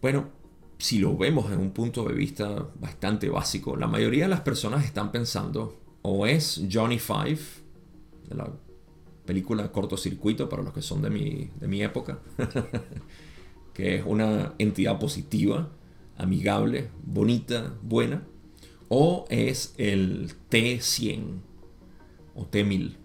Bueno, 0.00 0.30
si 0.78 0.98
lo 0.98 1.16
vemos 1.16 1.50
en 1.50 1.58
un 1.58 1.72
punto 1.72 2.04
de 2.04 2.14
vista 2.14 2.68
bastante 2.80 3.28
básico, 3.28 3.76
la 3.76 3.88
mayoría 3.88 4.24
de 4.24 4.30
las 4.30 4.42
personas 4.42 4.84
están 4.84 5.10
pensando 5.10 5.80
o 6.02 6.26
es 6.26 6.62
Johnny 6.70 6.98
Five, 6.98 7.40
de 8.28 8.34
la 8.36 8.50
película 9.26 9.70
Cortocircuito 9.72 10.48
para 10.48 10.62
los 10.62 10.72
que 10.72 10.80
son 10.80 11.02
de 11.02 11.10
mi, 11.10 11.50
de 11.58 11.66
mi 11.66 11.82
época, 11.82 12.20
que 13.74 13.96
es 13.96 14.04
una 14.06 14.54
entidad 14.58 14.98
positiva, 15.00 15.68
amigable, 16.16 16.90
bonita, 17.04 17.74
buena, 17.82 18.22
o 18.88 19.26
es 19.28 19.74
el 19.78 20.32
T100 20.48 21.40
o 22.36 22.46
T1000 22.48 22.96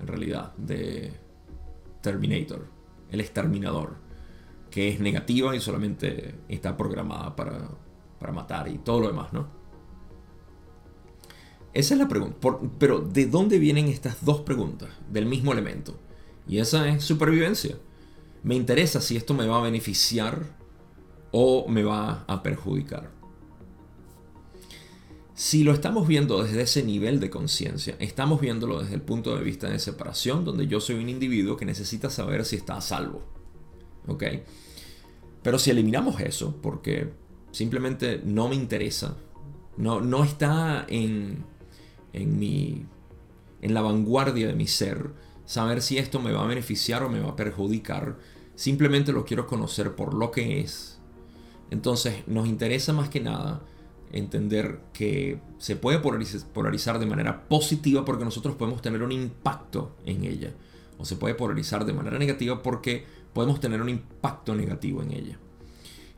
en 0.00 0.06
realidad 0.06 0.54
de 0.56 1.12
Terminator, 2.02 2.68
el 3.10 3.20
exterminador 3.20 4.05
que 4.76 4.90
es 4.90 5.00
negativa 5.00 5.56
y 5.56 5.60
solamente 5.60 6.34
está 6.50 6.76
programada 6.76 7.34
para, 7.34 8.30
matar 8.30 8.68
y 8.68 8.76
todo 8.76 9.00
lo 9.00 9.06
demás, 9.06 9.32
¿no? 9.32 9.48
Esa 11.72 11.94
es 11.94 11.98
la 11.98 12.08
pregunta. 12.08 12.36
pero 12.78 12.98
¿de 12.98 13.24
dónde 13.24 13.58
vienen 13.58 13.88
estas 13.88 14.22
dos 14.22 14.42
preguntas 14.42 14.90
del 15.10 15.24
mismo 15.24 15.52
elemento? 15.52 15.98
Y 16.46 16.58
esa 16.58 16.86
es 16.90 17.02
supervivencia. 17.02 17.78
Me 18.42 18.54
interesa 18.54 19.00
si 19.00 19.16
esto 19.16 19.32
me 19.32 19.46
va 19.46 19.60
a 19.60 19.62
beneficiar 19.62 20.44
o 21.32 21.66
me 21.68 21.82
va 21.82 22.26
a 22.28 22.42
perjudicar. 22.42 23.10
Si 25.32 25.64
lo 25.64 25.72
estamos 25.72 26.06
viendo 26.06 26.42
desde 26.42 26.60
ese 26.60 26.82
nivel 26.82 27.18
de 27.18 27.30
conciencia, 27.30 27.96
estamos 27.98 28.42
viéndolo 28.42 28.82
desde 28.82 28.94
el 28.96 29.00
punto 29.00 29.34
de 29.34 29.42
vista 29.42 29.70
de 29.70 29.78
separación, 29.78 30.44
donde 30.44 30.66
yo 30.66 30.80
soy 30.80 30.96
un 30.96 31.08
individuo 31.08 31.56
que 31.56 31.64
necesita 31.64 32.10
saber 32.10 32.44
si 32.44 32.56
está 32.56 32.76
a 32.76 32.82
salvo. 32.82 33.22
¿Ok? 34.06 34.22
Pero 35.42 35.58
si 35.58 35.70
eliminamos 35.70 36.20
eso, 36.20 36.56
porque 36.62 37.12
simplemente 37.52 38.20
no 38.24 38.48
me 38.48 38.54
interesa, 38.54 39.16
no, 39.76 40.00
no 40.00 40.24
está 40.24 40.84
en, 40.88 41.44
en, 42.12 42.38
mi, 42.38 42.86
en 43.62 43.74
la 43.74 43.82
vanguardia 43.82 44.46
de 44.48 44.54
mi 44.54 44.66
ser, 44.66 45.12
saber 45.44 45.82
si 45.82 45.98
esto 45.98 46.20
me 46.20 46.32
va 46.32 46.42
a 46.42 46.46
beneficiar 46.46 47.02
o 47.02 47.08
me 47.08 47.20
va 47.20 47.30
a 47.30 47.36
perjudicar, 47.36 48.18
simplemente 48.54 49.12
lo 49.12 49.24
quiero 49.24 49.46
conocer 49.46 49.94
por 49.94 50.14
lo 50.14 50.30
que 50.30 50.60
es. 50.60 50.98
Entonces 51.70 52.26
nos 52.26 52.46
interesa 52.46 52.92
más 52.92 53.08
que 53.08 53.20
nada 53.20 53.62
entender 54.12 54.80
que 54.92 55.40
se 55.58 55.76
puede 55.76 55.98
polarizar 55.98 56.98
de 56.98 57.06
manera 57.06 57.48
positiva 57.48 58.04
porque 58.04 58.24
nosotros 58.24 58.54
podemos 58.56 58.82
tener 58.82 59.02
un 59.02 59.12
impacto 59.12 59.96
en 60.04 60.24
ella. 60.24 60.54
O 60.98 61.04
se 61.04 61.16
puede 61.16 61.34
polarizar 61.34 61.84
de 61.84 61.92
manera 61.92 62.18
negativa 62.18 62.62
porque 62.62 63.04
podemos 63.36 63.60
tener 63.60 63.82
un 63.82 63.90
impacto 63.90 64.54
negativo 64.54 65.02
en 65.02 65.12
ella. 65.12 65.38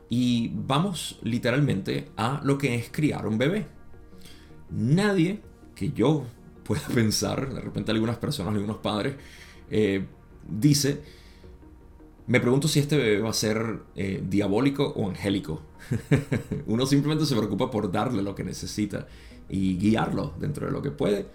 Y 0.07 0.53
vamos 0.55 1.19
literalmente 1.21 2.11
a 2.15 2.39
lo 2.45 2.57
que 2.57 2.75
es 2.75 2.89
criar 2.89 3.27
un 3.27 3.37
bebé. 3.37 3.67
Nadie 4.69 5.41
que 5.75 5.91
yo 5.91 6.23
pueda 6.63 6.87
pensar, 6.87 7.53
de 7.53 7.59
repente 7.59 7.91
algunas 7.91 8.17
personas, 8.17 8.53
algunos 8.53 8.77
padres, 8.77 9.17
eh, 9.69 10.05
dice, 10.47 11.01
me 12.27 12.39
pregunto 12.39 12.69
si 12.69 12.79
este 12.79 12.95
bebé 12.95 13.19
va 13.19 13.31
a 13.31 13.33
ser 13.33 13.81
eh, 13.97 14.23
diabólico 14.25 14.87
o 14.95 15.09
angélico. 15.09 15.61
Uno 16.67 16.85
simplemente 16.85 17.25
se 17.25 17.35
preocupa 17.35 17.69
por 17.69 17.91
darle 17.91 18.21
lo 18.21 18.33
que 18.33 18.45
necesita. 18.45 19.07
y 19.51 19.77
guiarlo 19.77 20.35
dentro 20.39 20.67
de 20.67 20.71
lo 20.71 20.79
que 20.79 20.91
puede 20.91 21.25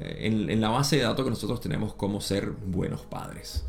en, 0.00 0.60
la 0.60 0.70
base 0.70 0.96
de 0.96 1.02
datos 1.02 1.24
que 1.24 1.30
nosotros 1.30 1.60
tenemos 1.60 1.94
como 1.94 2.20
ser 2.20 2.50
buenos 2.50 3.02
padres. 3.02 3.64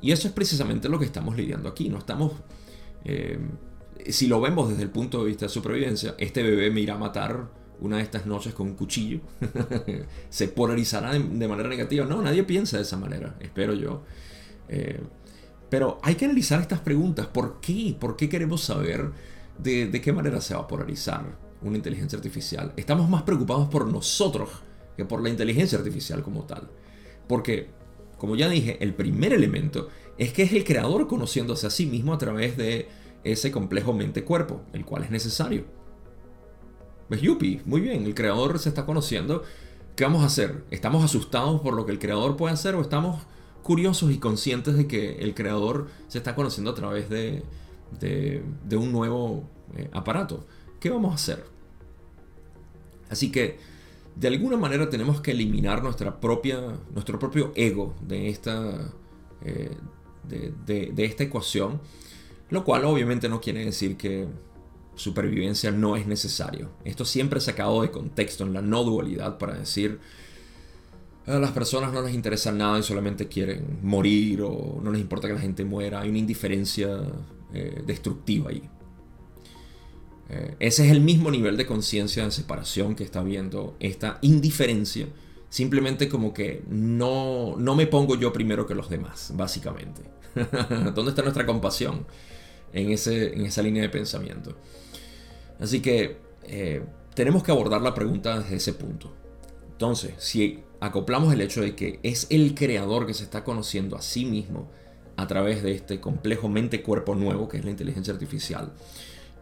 Y 0.00 0.12
eso 0.12 0.28
es 0.28 0.34
precisamente 0.34 0.88
lo 0.88 0.98
que 0.98 1.04
estamos 1.04 1.36
lidiando 1.36 1.68
aquí. 1.68 1.88
No 1.88 1.98
estamos, 1.98 2.32
eh, 3.04 3.38
si 4.08 4.26
lo 4.26 4.40
vemos 4.40 4.68
desde 4.68 4.82
el 4.82 4.90
punto 4.90 5.20
de 5.20 5.26
vista 5.26 5.46
de 5.46 5.48
supervivencia, 5.50 6.14
este 6.18 6.42
bebé 6.42 6.70
me 6.70 6.80
irá 6.80 6.94
a 6.94 6.98
matar 6.98 7.48
una 7.80 7.98
de 7.98 8.02
estas 8.02 8.26
noches 8.26 8.54
con 8.54 8.68
un 8.68 8.74
cuchillo. 8.74 9.20
se 10.30 10.48
polarizará 10.48 11.12
de, 11.12 11.48
manera 11.48 11.68
negativa. 11.68 12.04
No, 12.04 12.22
nadie 12.22 12.44
piensa 12.44 12.76
de 12.76 12.82
esa 12.82 12.96
manera, 12.96 13.36
espero 13.40 13.74
yo. 13.74 14.02
Eh, 14.68 15.00
pero 15.68 15.98
hay 16.02 16.14
que 16.14 16.26
analizar 16.26 16.60
estas 16.60 16.80
preguntas. 16.80 17.26
¿Por 17.26 17.60
qué? 17.60 17.96
¿Por 17.98 18.16
qué 18.16 18.28
queremos 18.28 18.62
saber 18.62 19.10
de, 19.58 19.86
de 19.88 20.00
qué 20.00 20.12
manera 20.12 20.40
se 20.40 20.54
va 20.54 20.60
a 20.60 20.68
polarizar 20.68 21.38
una 21.62 21.76
inteligencia 21.76 22.16
artificial? 22.16 22.72
Estamos 22.76 23.08
más 23.08 23.22
preocupados 23.22 23.68
por 23.68 23.86
nosotros 23.86 24.50
que 24.96 25.04
por 25.04 25.22
la 25.22 25.28
inteligencia 25.28 25.78
artificial 25.78 26.22
como 26.22 26.44
tal. 26.44 26.68
Porque, 27.28 27.70
como 28.18 28.36
ya 28.36 28.48
dije, 28.48 28.78
el 28.80 28.94
primer 28.94 29.32
elemento 29.32 29.88
es 30.18 30.32
que 30.32 30.42
es 30.42 30.52
el 30.52 30.64
creador 30.64 31.06
conociéndose 31.06 31.66
a 31.66 31.70
sí 31.70 31.86
mismo 31.86 32.12
a 32.12 32.18
través 32.18 32.56
de 32.56 32.88
ese 33.24 33.50
complejo 33.50 33.92
mente-cuerpo, 33.92 34.62
el 34.72 34.84
cual 34.84 35.04
es 35.04 35.10
necesario. 35.10 35.64
¿Ves, 37.08 37.20
Yupi? 37.20 37.60
Muy 37.64 37.80
bien, 37.80 38.04
el 38.04 38.14
creador 38.14 38.58
se 38.58 38.68
está 38.68 38.86
conociendo. 38.86 39.42
¿Qué 39.94 40.04
vamos 40.04 40.22
a 40.22 40.26
hacer? 40.26 40.64
¿Estamos 40.70 41.04
asustados 41.04 41.60
por 41.60 41.74
lo 41.74 41.86
que 41.86 41.92
el 41.92 41.98
creador 41.98 42.36
puede 42.36 42.54
hacer 42.54 42.74
o 42.74 42.80
estamos 42.80 43.22
curiosos 43.62 44.10
y 44.10 44.18
conscientes 44.18 44.76
de 44.76 44.86
que 44.86 45.16
el 45.18 45.34
creador 45.34 45.88
se 46.08 46.18
está 46.18 46.34
conociendo 46.34 46.70
a 46.70 46.74
través 46.74 47.08
de, 47.08 47.42
de, 48.00 48.76
un 48.76 48.92
nuevo 48.92 49.48
eh, 49.76 49.88
aparato? 49.92 50.46
¿Qué 50.80 50.90
vamos 50.90 51.12
a 51.12 51.14
hacer? 51.14 51.44
Así 53.08 53.30
que 53.30 53.58
de 54.16 54.28
alguna 54.28 54.56
manera 54.56 54.88
tenemos 54.88 55.20
que 55.20 55.32
eliminar 55.32 55.82
nuestra 55.82 56.18
propia, 56.18 56.58
nuestro 56.92 57.18
propio 57.18 57.52
ego 57.54 57.94
de 58.00 58.30
esta, 58.30 58.92
eh, 59.44 59.76
de, 60.26 61.04
esta 61.04 61.24
ecuación, 61.24 61.80
lo 62.48 62.64
cual 62.64 62.86
obviamente 62.86 63.28
no 63.28 63.42
quiere 63.42 63.64
decir 63.64 63.98
que 63.98 64.26
supervivencia 64.94 65.70
no 65.70 65.96
es 65.96 66.06
necesario. 66.06 66.70
Esto 66.84 67.04
siempre 67.04 67.40
sacado 67.40 67.82
de 67.82 67.90
contexto 67.90 68.44
en 68.44 68.54
la 68.54 68.62
no 68.62 68.84
dualidad 68.84 69.36
para 69.36 69.58
decir 69.58 70.00
a 71.26 71.38
las 71.38 71.50
personas 71.50 71.92
no 71.92 72.00
les 72.00 72.14
interesa 72.14 72.52
nada 72.52 72.78
y 72.78 72.82
solamente 72.82 73.28
quieren 73.28 73.80
morir 73.82 74.40
o 74.42 74.80
no 74.82 74.92
les 74.92 75.00
importa 75.00 75.28
que 75.28 75.34
la 75.34 75.40
gente 75.40 75.64
muera. 75.66 76.00
Hay 76.00 76.08
una 76.08 76.18
indiferencia 76.18 77.02
eh, 77.52 77.82
destructiva 77.84 78.48
ahí. 78.48 78.62
Eh, 80.28 80.56
ese 80.58 80.84
es 80.84 80.90
el 80.90 81.00
mismo 81.00 81.30
nivel 81.30 81.56
de 81.56 81.66
conciencia 81.66 82.24
de 82.24 82.30
separación 82.30 82.94
que 82.94 83.04
está 83.04 83.22
viendo 83.22 83.76
esta 83.80 84.18
indiferencia. 84.22 85.06
Simplemente 85.48 86.08
como 86.08 86.34
que 86.34 86.62
no, 86.68 87.54
no 87.56 87.74
me 87.76 87.86
pongo 87.86 88.16
yo 88.16 88.32
primero 88.32 88.66
que 88.66 88.74
los 88.74 88.90
demás, 88.90 89.32
básicamente. 89.34 90.02
¿Dónde 90.94 91.10
está 91.10 91.22
nuestra 91.22 91.46
compasión 91.46 92.06
en, 92.72 92.90
ese, 92.90 93.34
en 93.34 93.46
esa 93.46 93.62
línea 93.62 93.82
de 93.82 93.88
pensamiento? 93.88 94.56
Así 95.60 95.80
que 95.80 96.18
eh, 96.44 96.82
tenemos 97.14 97.42
que 97.42 97.52
abordar 97.52 97.80
la 97.80 97.94
pregunta 97.94 98.38
desde 98.40 98.56
ese 98.56 98.72
punto. 98.72 99.12
Entonces, 99.72 100.14
si 100.18 100.60
acoplamos 100.80 101.32
el 101.32 101.40
hecho 101.40 101.62
de 101.62 101.74
que 101.74 102.00
es 102.02 102.26
el 102.30 102.54
creador 102.54 103.06
que 103.06 103.14
se 103.14 103.24
está 103.24 103.44
conociendo 103.44 103.96
a 103.96 104.02
sí 104.02 104.24
mismo 104.24 104.68
a 105.16 105.26
través 105.26 105.62
de 105.62 105.72
este 105.72 106.00
complejo 106.00 106.48
mente-cuerpo 106.48 107.14
nuevo 107.14 107.48
que 107.48 107.56
es 107.56 107.64
la 107.64 107.70
inteligencia 107.70 108.12
artificial, 108.12 108.72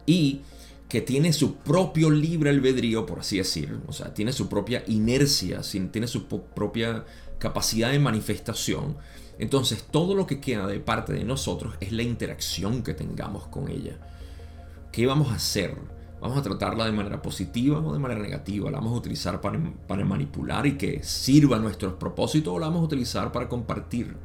y 0.05 0.41
que 0.89 1.01
tiene 1.01 1.33
su 1.33 1.55
propio 1.55 2.09
libre 2.09 2.49
albedrío, 2.51 3.05
por 3.05 3.19
así 3.19 3.37
decir, 3.37 3.79
o 3.87 3.93
sea, 3.93 4.13
tiene 4.13 4.31
su 4.31 4.47
propia 4.47 4.83
inercia, 4.87 5.61
tiene 5.91 6.07
su 6.07 6.25
propia 6.27 7.05
capacidad 7.39 7.91
de 7.91 7.99
manifestación, 7.99 8.95
entonces 9.39 9.83
todo 9.89 10.15
lo 10.15 10.27
que 10.27 10.39
queda 10.39 10.67
de 10.67 10.79
parte 10.79 11.13
de 11.13 11.23
nosotros 11.23 11.75
es 11.79 11.91
la 11.91 12.03
interacción 12.03 12.83
que 12.83 12.93
tengamos 12.93 13.47
con 13.47 13.69
ella. 13.69 13.97
¿Qué 14.91 15.05
vamos 15.05 15.31
a 15.31 15.35
hacer? 15.35 15.75
¿Vamos 16.21 16.37
a 16.37 16.41
tratarla 16.41 16.85
de 16.85 16.93
manera 16.93 17.21
positiva 17.21 17.79
o 17.79 17.91
de 17.91 17.99
manera 17.99 18.21
negativa? 18.21 18.71
¿La 18.71 18.77
vamos 18.77 18.93
a 18.93 18.97
utilizar 18.97 19.41
para, 19.41 19.59
para 19.87 20.05
manipular 20.05 20.65
y 20.65 20.77
que 20.77 21.03
sirva 21.03 21.57
a 21.57 21.59
nuestros 21.59 21.95
propósitos 21.95 22.53
o 22.53 22.59
la 22.59 22.67
vamos 22.67 22.83
a 22.83 22.85
utilizar 22.85 23.31
para 23.31 23.49
compartir? 23.49 24.15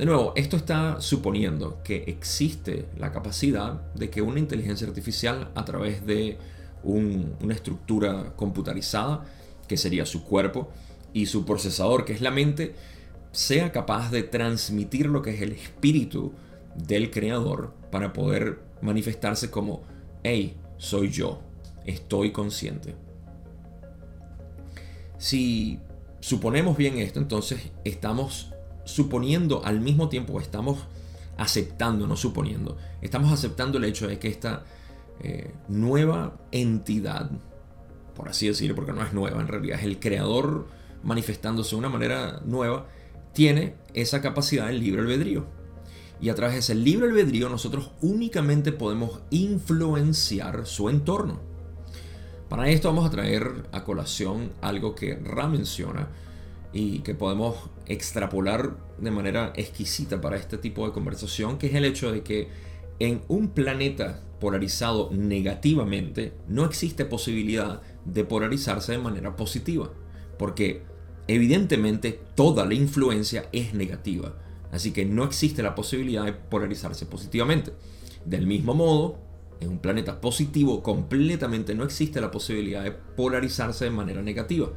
De 0.00 0.06
nuevo, 0.06 0.32
esto 0.34 0.56
está 0.56 0.98
suponiendo 1.02 1.82
que 1.84 2.04
existe 2.06 2.86
la 2.96 3.12
capacidad 3.12 3.82
de 3.92 4.08
que 4.08 4.22
una 4.22 4.38
inteligencia 4.38 4.86
artificial 4.86 5.50
a 5.54 5.66
través 5.66 6.06
de 6.06 6.38
una 6.82 7.52
estructura 7.52 8.32
computarizada, 8.34 9.26
que 9.68 9.76
sería 9.76 10.06
su 10.06 10.24
cuerpo, 10.24 10.70
y 11.12 11.26
su 11.26 11.44
procesador, 11.44 12.06
que 12.06 12.14
es 12.14 12.22
la 12.22 12.30
mente, 12.30 12.74
sea 13.32 13.72
capaz 13.72 14.10
de 14.10 14.22
transmitir 14.22 15.04
lo 15.04 15.20
que 15.20 15.34
es 15.34 15.42
el 15.42 15.52
espíritu 15.52 16.32
del 16.76 17.10
creador 17.10 17.74
para 17.90 18.14
poder 18.14 18.58
manifestarse 18.80 19.50
como, 19.50 19.82
hey, 20.22 20.56
soy 20.78 21.10
yo, 21.10 21.42
estoy 21.84 22.32
consciente. 22.32 22.94
Si 25.18 25.78
suponemos 26.20 26.78
bien 26.78 26.96
esto, 26.96 27.18
entonces 27.18 27.70
estamos 27.84 28.54
suponiendo 28.90 29.64
al 29.64 29.80
mismo 29.80 30.08
tiempo, 30.08 30.40
estamos 30.40 30.78
aceptando, 31.36 32.06
no 32.06 32.16
suponiendo, 32.16 32.76
estamos 33.00 33.32
aceptando 33.32 33.78
el 33.78 33.84
hecho 33.84 34.06
de 34.06 34.18
que 34.18 34.28
esta 34.28 34.64
eh, 35.20 35.52
nueva 35.68 36.38
entidad, 36.52 37.30
por 38.14 38.28
así 38.28 38.48
decirlo, 38.48 38.74
porque 38.74 38.92
no 38.92 39.02
es 39.02 39.12
nueva, 39.12 39.40
en 39.40 39.48
realidad 39.48 39.78
es 39.78 39.84
el 39.84 39.98
creador 39.98 40.66
manifestándose 41.02 41.70
de 41.70 41.76
una 41.76 41.88
manera 41.88 42.40
nueva, 42.44 42.86
tiene 43.32 43.74
esa 43.94 44.20
capacidad 44.20 44.66
del 44.66 44.80
libre 44.80 45.02
albedrío. 45.02 45.46
Y 46.20 46.28
a 46.28 46.34
través 46.34 46.54
de 46.54 46.60
ese 46.60 46.74
libre 46.74 47.08
albedrío 47.08 47.48
nosotros 47.48 47.92
únicamente 48.02 48.72
podemos 48.72 49.20
influenciar 49.30 50.66
su 50.66 50.90
entorno. 50.90 51.40
Para 52.48 52.68
esto 52.68 52.88
vamos 52.88 53.06
a 53.06 53.10
traer 53.10 53.68
a 53.72 53.84
colación 53.84 54.52
algo 54.60 54.94
que 54.94 55.14
Ra 55.16 55.48
menciona, 55.48 56.08
y 56.72 57.00
que 57.00 57.14
podemos 57.14 57.56
extrapolar 57.86 58.76
de 58.98 59.10
manera 59.10 59.52
exquisita 59.56 60.20
para 60.20 60.36
este 60.36 60.58
tipo 60.58 60.86
de 60.86 60.92
conversación, 60.92 61.58
que 61.58 61.66
es 61.66 61.74
el 61.74 61.84
hecho 61.84 62.12
de 62.12 62.22
que 62.22 62.48
en 62.98 63.22
un 63.28 63.48
planeta 63.48 64.22
polarizado 64.38 65.10
negativamente 65.12 66.32
no 66.48 66.64
existe 66.64 67.04
posibilidad 67.04 67.82
de 68.04 68.24
polarizarse 68.24 68.92
de 68.92 68.98
manera 68.98 69.36
positiva, 69.36 69.90
porque 70.38 70.82
evidentemente 71.28 72.20
toda 72.34 72.64
la 72.66 72.74
influencia 72.74 73.48
es 73.52 73.74
negativa, 73.74 74.36
así 74.72 74.92
que 74.92 75.04
no 75.04 75.24
existe 75.24 75.62
la 75.62 75.74
posibilidad 75.74 76.24
de 76.24 76.32
polarizarse 76.32 77.06
positivamente. 77.06 77.72
Del 78.24 78.46
mismo 78.46 78.74
modo, 78.74 79.18
en 79.60 79.68
un 79.68 79.78
planeta 79.78 80.20
positivo 80.20 80.82
completamente 80.82 81.74
no 81.74 81.84
existe 81.84 82.20
la 82.20 82.30
posibilidad 82.30 82.82
de 82.82 82.92
polarizarse 82.92 83.84
de 83.84 83.90
manera 83.90 84.22
negativa, 84.22 84.70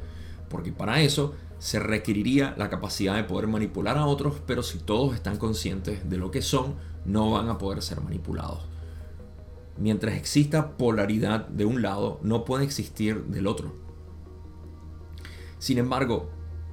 porque 0.48 0.72
para 0.72 1.00
eso 1.00 1.34
se 1.64 1.80
requeriría 1.80 2.54
la 2.58 2.68
capacidad 2.68 3.16
de 3.16 3.24
poder 3.24 3.46
manipular 3.46 3.96
a 3.96 4.04
otros, 4.04 4.34
pero 4.46 4.62
si 4.62 4.76
todos 4.76 5.14
están 5.14 5.38
conscientes 5.38 6.06
de 6.10 6.18
lo 6.18 6.30
que 6.30 6.42
son, 6.42 6.74
no 7.06 7.30
van 7.30 7.48
a 7.48 7.56
poder 7.56 7.80
ser 7.80 8.02
manipulados. 8.02 8.66
Mientras 9.78 10.14
exista 10.14 10.76
polaridad 10.76 11.48
de 11.48 11.64
un 11.64 11.80
lado, 11.80 12.20
no 12.22 12.44
puede 12.44 12.64
existir 12.64 13.24
del 13.28 13.46
otro. 13.46 13.72
Sin 15.58 15.78
embargo, 15.78 16.28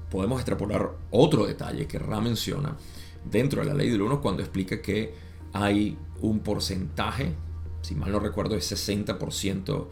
podemos 0.09 0.41
extrapolar 0.41 0.91
otro 1.09 1.45
detalle 1.45 1.87
que 1.87 1.97
Ra 1.97 2.19
menciona 2.19 2.75
dentro 3.23 3.61
de 3.61 3.69
la 3.69 3.73
ley 3.73 3.89
del 3.89 4.01
1 4.01 4.19
cuando 4.19 4.43
explica 4.43 4.81
que 4.81 5.15
hay 5.53 5.97
un 6.19 6.41
porcentaje, 6.41 7.33
si 7.81 7.95
mal 7.95 8.11
no 8.11 8.19
recuerdo, 8.19 8.57
es 8.57 8.69
60% 8.69 9.87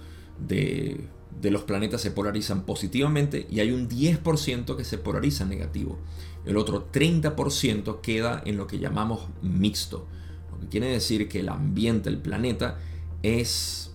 de 0.46 1.08
de 1.42 1.52
los 1.52 1.64
planetas 1.64 2.02
se 2.02 2.12
polarizan 2.12 2.64
positivamente 2.66 3.48
y 3.50 3.60
hay 3.60 3.72
un 3.72 3.88
10% 3.88 4.76
que 4.76 4.84
se 4.84 4.98
polariza 4.98 5.46
negativo. 5.46 5.98
El 6.46 6.58
otro 6.58 6.92
30% 6.92 8.02
queda 8.02 8.42
en 8.46 8.58
lo 8.58 8.68
que 8.68 8.80
llamamos 8.80 9.28
mixto, 9.42 10.08
lo 10.52 10.60
que 10.60 10.68
quiere 10.68 10.88
decir 10.88 11.30
que 11.30 11.42
el 11.42 11.50
ambiente, 11.50 12.10
el 12.10 12.18
planeta, 12.18 12.80
es 13.24 13.92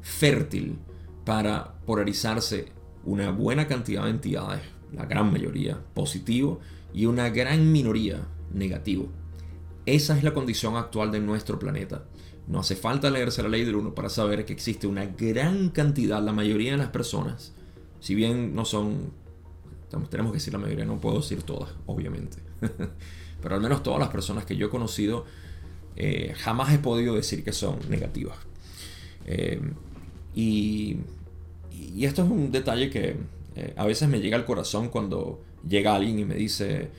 fértil 0.00 0.78
para 1.24 1.74
polarizarse 1.86 2.72
una 3.04 3.30
buena 3.30 3.66
cantidad 3.66 4.04
de 4.04 4.10
entidades, 4.10 4.62
la 4.92 5.06
gran 5.06 5.30
mayoría 5.32 5.80
positivo 5.94 6.60
y 6.92 7.06
una 7.06 7.30
gran 7.30 7.72
minoría 7.72 8.26
negativo. 8.52 9.08
Esa 9.86 10.16
es 10.16 10.22
la 10.22 10.34
condición 10.34 10.76
actual 10.76 11.10
de 11.10 11.20
nuestro 11.20 11.58
planeta. 11.58 12.04
No 12.46 12.60
hace 12.60 12.76
falta 12.76 13.10
leerse 13.10 13.42
la 13.42 13.48
ley 13.48 13.64
del 13.64 13.76
1 13.76 13.94
para 13.94 14.08
saber 14.08 14.44
que 14.44 14.52
existe 14.52 14.86
una 14.86 15.06
gran 15.06 15.70
cantidad, 15.70 16.22
la 16.22 16.32
mayoría 16.32 16.72
de 16.72 16.78
las 16.78 16.88
personas, 16.88 17.52
si 18.00 18.16
bien 18.16 18.54
no 18.54 18.64
son, 18.64 19.12
tenemos 20.10 20.32
que 20.32 20.38
decir 20.38 20.52
la 20.52 20.58
mayoría, 20.58 20.84
no 20.84 21.00
puedo 21.00 21.18
decir 21.18 21.44
todas, 21.44 21.70
obviamente, 21.86 22.38
pero 23.42 23.54
al 23.54 23.60
menos 23.60 23.82
todas 23.84 24.00
las 24.00 24.08
personas 24.08 24.44
que 24.44 24.56
yo 24.56 24.66
he 24.66 24.70
conocido, 24.70 25.24
eh, 25.94 26.34
jamás 26.36 26.72
he 26.74 26.78
podido 26.78 27.14
decir 27.14 27.44
que 27.44 27.52
son 27.52 27.78
negativas. 27.88 28.36
Eh, 29.26 29.60
y, 30.34 30.98
esto 32.00 32.24
es 32.24 32.30
un 32.30 32.50
detalle 32.50 32.90
que 32.90 33.16
eh, 33.54 33.74
a 33.76 33.84
veces 33.86 34.08
me 34.08 34.20
llega 34.20 34.36
al 34.36 34.44
corazón 34.44 34.88
cuando 34.88 35.42
llega 35.68 35.94
alguien 35.94 36.18
y 36.18 36.24
me 36.24 36.34
dice, 36.34 36.90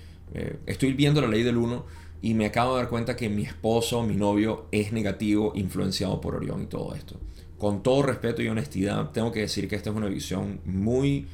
estoy 0.66 0.94
viendo 0.94 1.20
la 1.22 1.28
ley 1.28 1.44
del 1.44 1.58
1 1.58 1.86
y 2.24 2.36
me 2.36 2.46
acabo 2.46 2.76
de 2.76 2.84
dar 2.84 2.90
cuenta 2.90 3.18
que 3.18 3.28
mi 3.28 3.44
esposo, 3.44 4.02
mi 4.02 4.16
novio, 4.16 4.68
es 4.72 4.94
negativo, 4.94 5.52
influenciado 5.56 6.22
por 6.22 6.36
Orión 6.36 6.64
y 6.64 6.68
todo 6.68 6.96
esto. 6.96 7.20
Con 7.58 7.84
todo 7.84 8.02
respeto 8.02 8.42
y 8.42 8.48
honestidad, 8.48 9.12
tengo 9.12 9.30
que 9.34 9.42
decir 9.42 9.68
que 9.68 9.76
esta 9.76 9.90
es 9.90 9.96
una 9.98 10.08
visión 10.08 10.62
muy 10.64 11.28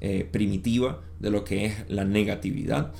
eh, 0.00 0.24
primitiva 0.30 1.02
de 1.18 1.30
lo 1.30 1.42
que 1.42 1.66
es 1.66 1.74
la 1.88 2.04
negatividad. 2.04 2.92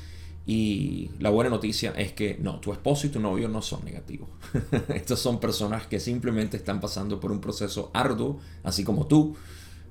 Y 0.45 1.13
la 1.21 1.31
buena 1.31 1.49
noticia 1.49 1.93
es 1.93 2.13
que 2.13 2.37
no, 2.41 2.59
tu 2.59 2.73
esposo 2.73 3.07
y 3.07 3.11
tu 3.11 3.21
novio 3.21 3.49
no 3.49 3.63
son 3.63 3.85
negativos. 3.85 4.29
Estas 4.89 5.21
son 5.21 5.39
personas 5.39 5.87
que 5.87 6.01
simplemente 6.01 6.57
están 6.57 6.81
pasando 6.81 7.21
por 7.21 7.31
un 7.31 7.41
proceso 7.41 7.93
arduo, 7.95 8.41
así 8.65 8.83
como 8.83 9.07
tú, 9.07 9.37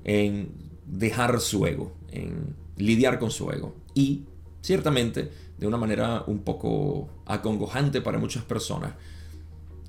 en 0.04 0.50
dejar 0.84 1.40
su 1.40 1.64
ego, 1.64 1.94
en 2.12 2.54
lidiar 2.76 3.18
con 3.18 3.30
su 3.30 3.50
ego. 3.50 3.74
Y 3.94 4.24
ciertamente, 4.60 5.30
de 5.58 5.66
una 5.66 5.76
manera 5.76 6.24
un 6.26 6.40
poco 6.40 7.08
acongojante 7.24 8.00
para 8.00 8.18
muchas 8.18 8.44
personas, 8.44 8.92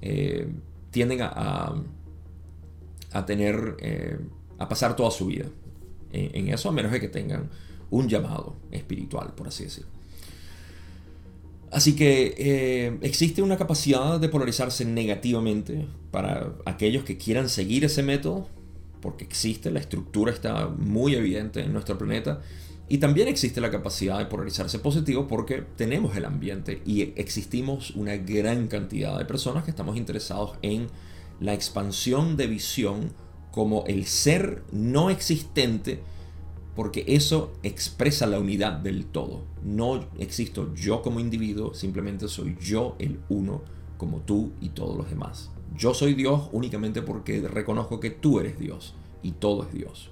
eh, 0.02 0.48
tienden 0.92 1.22
a, 1.22 1.76
a, 3.12 3.26
tener, 3.26 3.78
eh, 3.80 4.18
a 4.58 4.70
pasar 4.70 4.96
toda 4.96 5.12
su 5.12 5.28
vida 5.28 5.46
en, 6.12 6.48
eso, 6.50 6.70
a 6.70 6.72
menos 6.72 6.92
de 6.92 7.00
que 7.00 7.10
tengan 7.10 7.50
un 7.90 8.08
llamado 8.08 8.56
espiritual, 8.72 9.34
por 9.36 9.48
así 9.48 9.66
decirlo. 9.66 9.90
Así 11.70 11.96
que 11.96 12.34
eh, 12.38 12.98
existe 13.02 13.42
una 13.42 13.58
capacidad 13.58 14.20
de 14.20 14.30
polarizarse 14.30 14.86
negativamente 14.86 15.86
para 16.12 16.54
aquellos 16.66 17.04
que 17.04 17.18
quieran 17.18 17.50
seguir 17.50 17.84
ese 17.84 18.04
método, 18.04 18.48
porque 19.02 19.26
existe, 19.26 19.70
la 19.70 19.80
estructura 19.80 20.32
está 20.32 20.68
muy 20.70 21.16
evidente 21.16 21.62
en 21.62 21.74
nuestro 21.74 21.98
planeta. 21.98 22.42
Y 22.90 23.00
también 23.00 23.28
existe 23.28 23.60
la 23.60 23.70
capacidad 23.70 24.18
de 24.18 24.28
polarizarse 24.28 24.80
positivo 24.80 25.28
porque 25.28 25.64
tenemos 25.76 26.16
el 26.16 26.24
ambiente 26.24 26.82
y 26.86 27.02
existimos 27.20 27.92
una 27.92 28.16
gran 28.16 28.68
cantidad 28.68 29.18
de 29.18 29.26
personas 29.26 29.66
que 29.66 29.72
estamos 29.72 29.98
interesados 29.98 30.54
en 30.62 30.88
la 31.42 31.54
expansión 31.54 32.38
de 32.38 32.48
visión 32.48 33.12
como 33.52 33.84
el 33.88 34.06
ser 34.06 34.64
no 34.72 35.10
existente 35.10 36.02
porque 36.76 37.04
eso 37.08 37.54
expresa 37.64 38.28
la 38.28 38.40
unidad 38.40 38.74
del 38.74 39.06
todo. 39.08 39.42
No 39.64 40.08
existo 40.20 40.74
yo 40.76 41.02
como 41.02 41.20
individuo, 41.20 41.74
simplemente 41.74 42.28
soy 42.28 42.56
yo 42.62 42.96
el 43.00 43.20
uno 43.30 43.64
como 43.98 44.20
tú 44.20 44.52
y 44.62 44.70
todos 44.70 44.96
los 44.96 45.10
demás. 45.10 45.50
Yo 45.76 45.94
soy 45.94 46.14
Dios 46.14 46.50
únicamente 46.52 47.02
porque 47.02 47.42
reconozco 47.42 48.00
que 48.00 48.12
tú 48.12 48.40
eres 48.40 48.60
Dios 48.60 48.94
y 49.24 49.32
todo 49.32 49.64
es 49.64 49.74
Dios. 49.74 50.12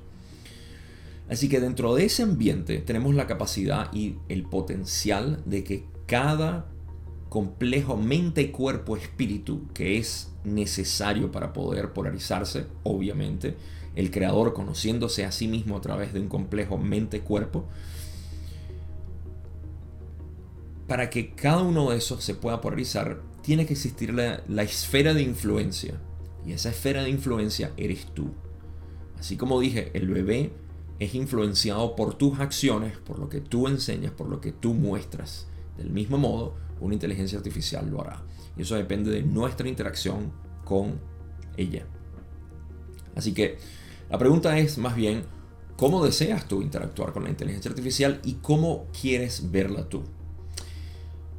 Así 1.30 1.50
que 1.50 1.60
dentro 1.60 1.96
de 1.96 2.06
ese 2.06 2.24
ambiente 2.24 2.80
tenemos 2.80 3.16
la 3.16 3.28
capacidad 3.28 3.92
y 3.94 4.18
el 4.30 4.44
potencial 4.44 5.42
de 5.46 5.64
que 5.64 5.86
cada 6.06 6.68
complejo 7.30 7.98
mente, 7.98 8.52
cuerpo, 8.52 8.96
espíritu 8.96 9.68
que 9.74 9.98
es 9.98 10.32
necesario 10.44 11.32
para 11.32 11.52
poder 11.52 11.94
polarizarse, 11.94 12.68
obviamente, 12.84 13.58
el 13.96 14.12
creador 14.12 14.54
conociéndose 14.54 15.26
a 15.26 15.32
sí 15.32 15.48
mismo 15.48 15.78
a 15.78 15.82
través 15.82 16.14
de 16.14 16.20
un 16.20 16.28
complejo 16.28 16.78
mente, 16.78 17.22
cuerpo, 17.22 17.66
para 20.88 21.10
que 21.10 21.34
cada 21.34 21.64
uno 21.64 21.90
de 21.90 21.98
esos 21.98 22.24
se 22.24 22.36
pueda 22.36 22.62
polarizar, 22.62 23.22
tiene 23.42 23.66
que 23.66 23.74
existir 23.74 24.14
la, 24.14 24.44
la 24.48 24.64
esfera 24.64 25.14
de 25.14 25.24
influencia. 25.24 25.96
Y 26.46 26.52
esa 26.52 26.70
esfera 26.70 27.04
de 27.04 27.10
influencia 27.10 27.72
eres 27.76 28.06
tú. 28.14 28.32
Así 29.18 29.36
como 29.36 29.60
dije, 29.60 29.90
el 29.96 30.08
bebé 30.08 30.52
es 31.00 31.16
influenciado 31.16 31.96
por 31.96 32.16
tus 32.16 32.40
acciones, 32.40 32.98
por 32.98 33.20
lo 33.20 33.30
que 33.30 33.42
tú 33.42 33.68
enseñas, 33.68 34.12
por 34.12 34.30
lo 34.30 34.40
que 34.42 34.52
tú 34.52 34.74
muestras. 34.74 35.48
Del 35.78 35.90
mismo 35.90 36.18
modo, 36.18 36.56
una 36.80 36.94
inteligencia 36.94 37.38
artificial 37.38 37.90
lo 37.90 38.02
hará. 38.02 38.24
Y 38.58 38.62
eso 38.62 38.76
depende 38.76 39.12
de 39.12 39.24
nuestra 39.24 39.68
interacción 39.68 40.32
con 40.64 41.00
ella. 41.58 41.86
Así 43.16 43.34
que 43.34 43.58
la 44.10 44.18
pregunta 44.18 44.58
es 44.58 44.78
más 44.78 44.96
bien, 44.96 45.24
¿cómo 45.78 46.04
deseas 46.04 46.48
tú 46.48 46.62
interactuar 46.62 47.12
con 47.12 47.24
la 47.24 47.30
inteligencia 47.30 47.70
artificial 47.70 48.22
y 48.24 48.36
cómo 48.36 48.88
quieres 49.00 49.52
verla 49.52 49.90
tú? 49.90 50.04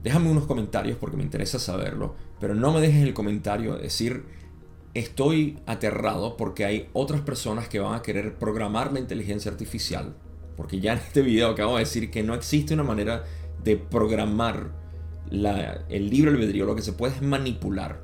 Déjame 0.02 0.30
unos 0.30 0.46
comentarios 0.46 0.98
porque 0.98 1.16
me 1.16 1.22
interesa 1.22 1.58
saberlo, 1.58 2.14
pero 2.38 2.54
no 2.54 2.72
me 2.72 2.80
dejes 2.80 3.02
el 3.02 3.14
comentario 3.14 3.76
decir 3.76 4.24
estoy 4.98 5.58
aterrado 5.66 6.36
porque 6.36 6.64
hay 6.64 6.88
otras 6.92 7.20
personas 7.20 7.68
que 7.68 7.80
van 7.80 7.94
a 7.94 8.02
querer 8.02 8.38
programar 8.38 8.92
la 8.92 9.00
inteligencia 9.00 9.50
artificial. 9.50 10.14
Porque 10.56 10.80
ya 10.80 10.94
en 10.94 10.98
este 10.98 11.20
video 11.20 11.50
acabo 11.50 11.74
de 11.74 11.80
decir 11.80 12.10
que 12.10 12.22
no 12.22 12.34
existe 12.34 12.72
una 12.72 12.82
manera 12.82 13.24
de 13.62 13.76
programar 13.76 14.70
el 15.30 16.10
libre 16.10 16.30
albedrío. 16.30 16.64
Lo 16.64 16.74
que 16.74 16.82
se 16.82 16.94
puede 16.94 17.14
es 17.14 17.22
manipular. 17.22 18.00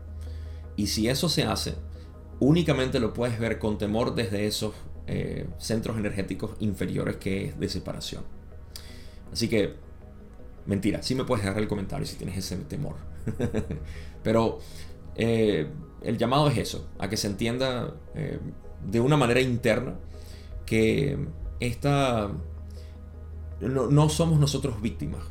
Y 0.76 0.88
si 0.88 1.08
eso 1.08 1.28
se 1.30 1.44
hace, 1.44 1.74
únicamente 2.40 3.00
lo 3.00 3.14
puedes 3.14 3.38
ver 3.38 3.58
con 3.58 3.78
temor 3.78 4.14
desde 4.14 4.46
esos 4.46 4.74
eh, 5.06 5.46
centros 5.58 5.96
energéticos 5.96 6.52
inferiores 6.60 7.16
que 7.16 7.46
es 7.46 7.58
de 7.58 7.68
separación. 7.70 8.22
Así 9.32 9.48
que, 9.48 9.74
mentira, 10.66 11.02
sí 11.02 11.14
me 11.14 11.24
puedes 11.24 11.44
dejar 11.44 11.62
el 11.62 11.68
comentario 11.68 12.06
si 12.06 12.16
tienes 12.16 12.36
ese 12.36 12.56
temor. 12.58 12.96
Pero 14.22 14.58
eh, 15.14 15.68
el 16.04 16.18
llamado 16.18 16.48
es 16.48 16.58
eso, 16.58 16.88
a 16.98 17.08
que 17.08 17.16
se 17.16 17.26
entienda 17.26 17.94
eh, 18.14 18.38
de 18.84 19.00
una 19.00 19.16
manera 19.16 19.40
interna 19.40 19.94
que 20.66 21.18
esta 21.60 22.30
no, 23.60 24.08
somos 24.08 24.40
nosotros 24.40 24.82
víctimas 24.82 25.22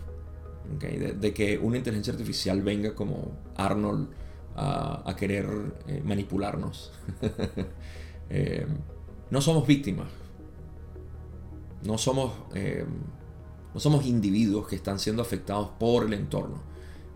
de, 0.80 1.34
que 1.34 1.58
una 1.58 1.78
inteligencia 1.78 2.14
artificial 2.14 2.62
venga 2.62 2.96
como 2.96 3.32
Arnold 3.56 4.10
a, 4.56 5.14
querer 5.18 5.46
eh, 5.88 6.02
manipularnos. 6.04 6.94
no 9.30 9.42
somos 9.42 9.68
víctimas, 9.68 10.08
no 11.84 11.98
somos, 11.98 12.32
no 13.74 13.80
somos 13.80 14.06
individuos 14.06 14.68
que 14.68 14.78
están 14.78 15.00
siendo 15.00 15.22
afectados 15.22 15.70
por 15.78 16.06
el 16.06 16.14
entorno. 16.14 16.62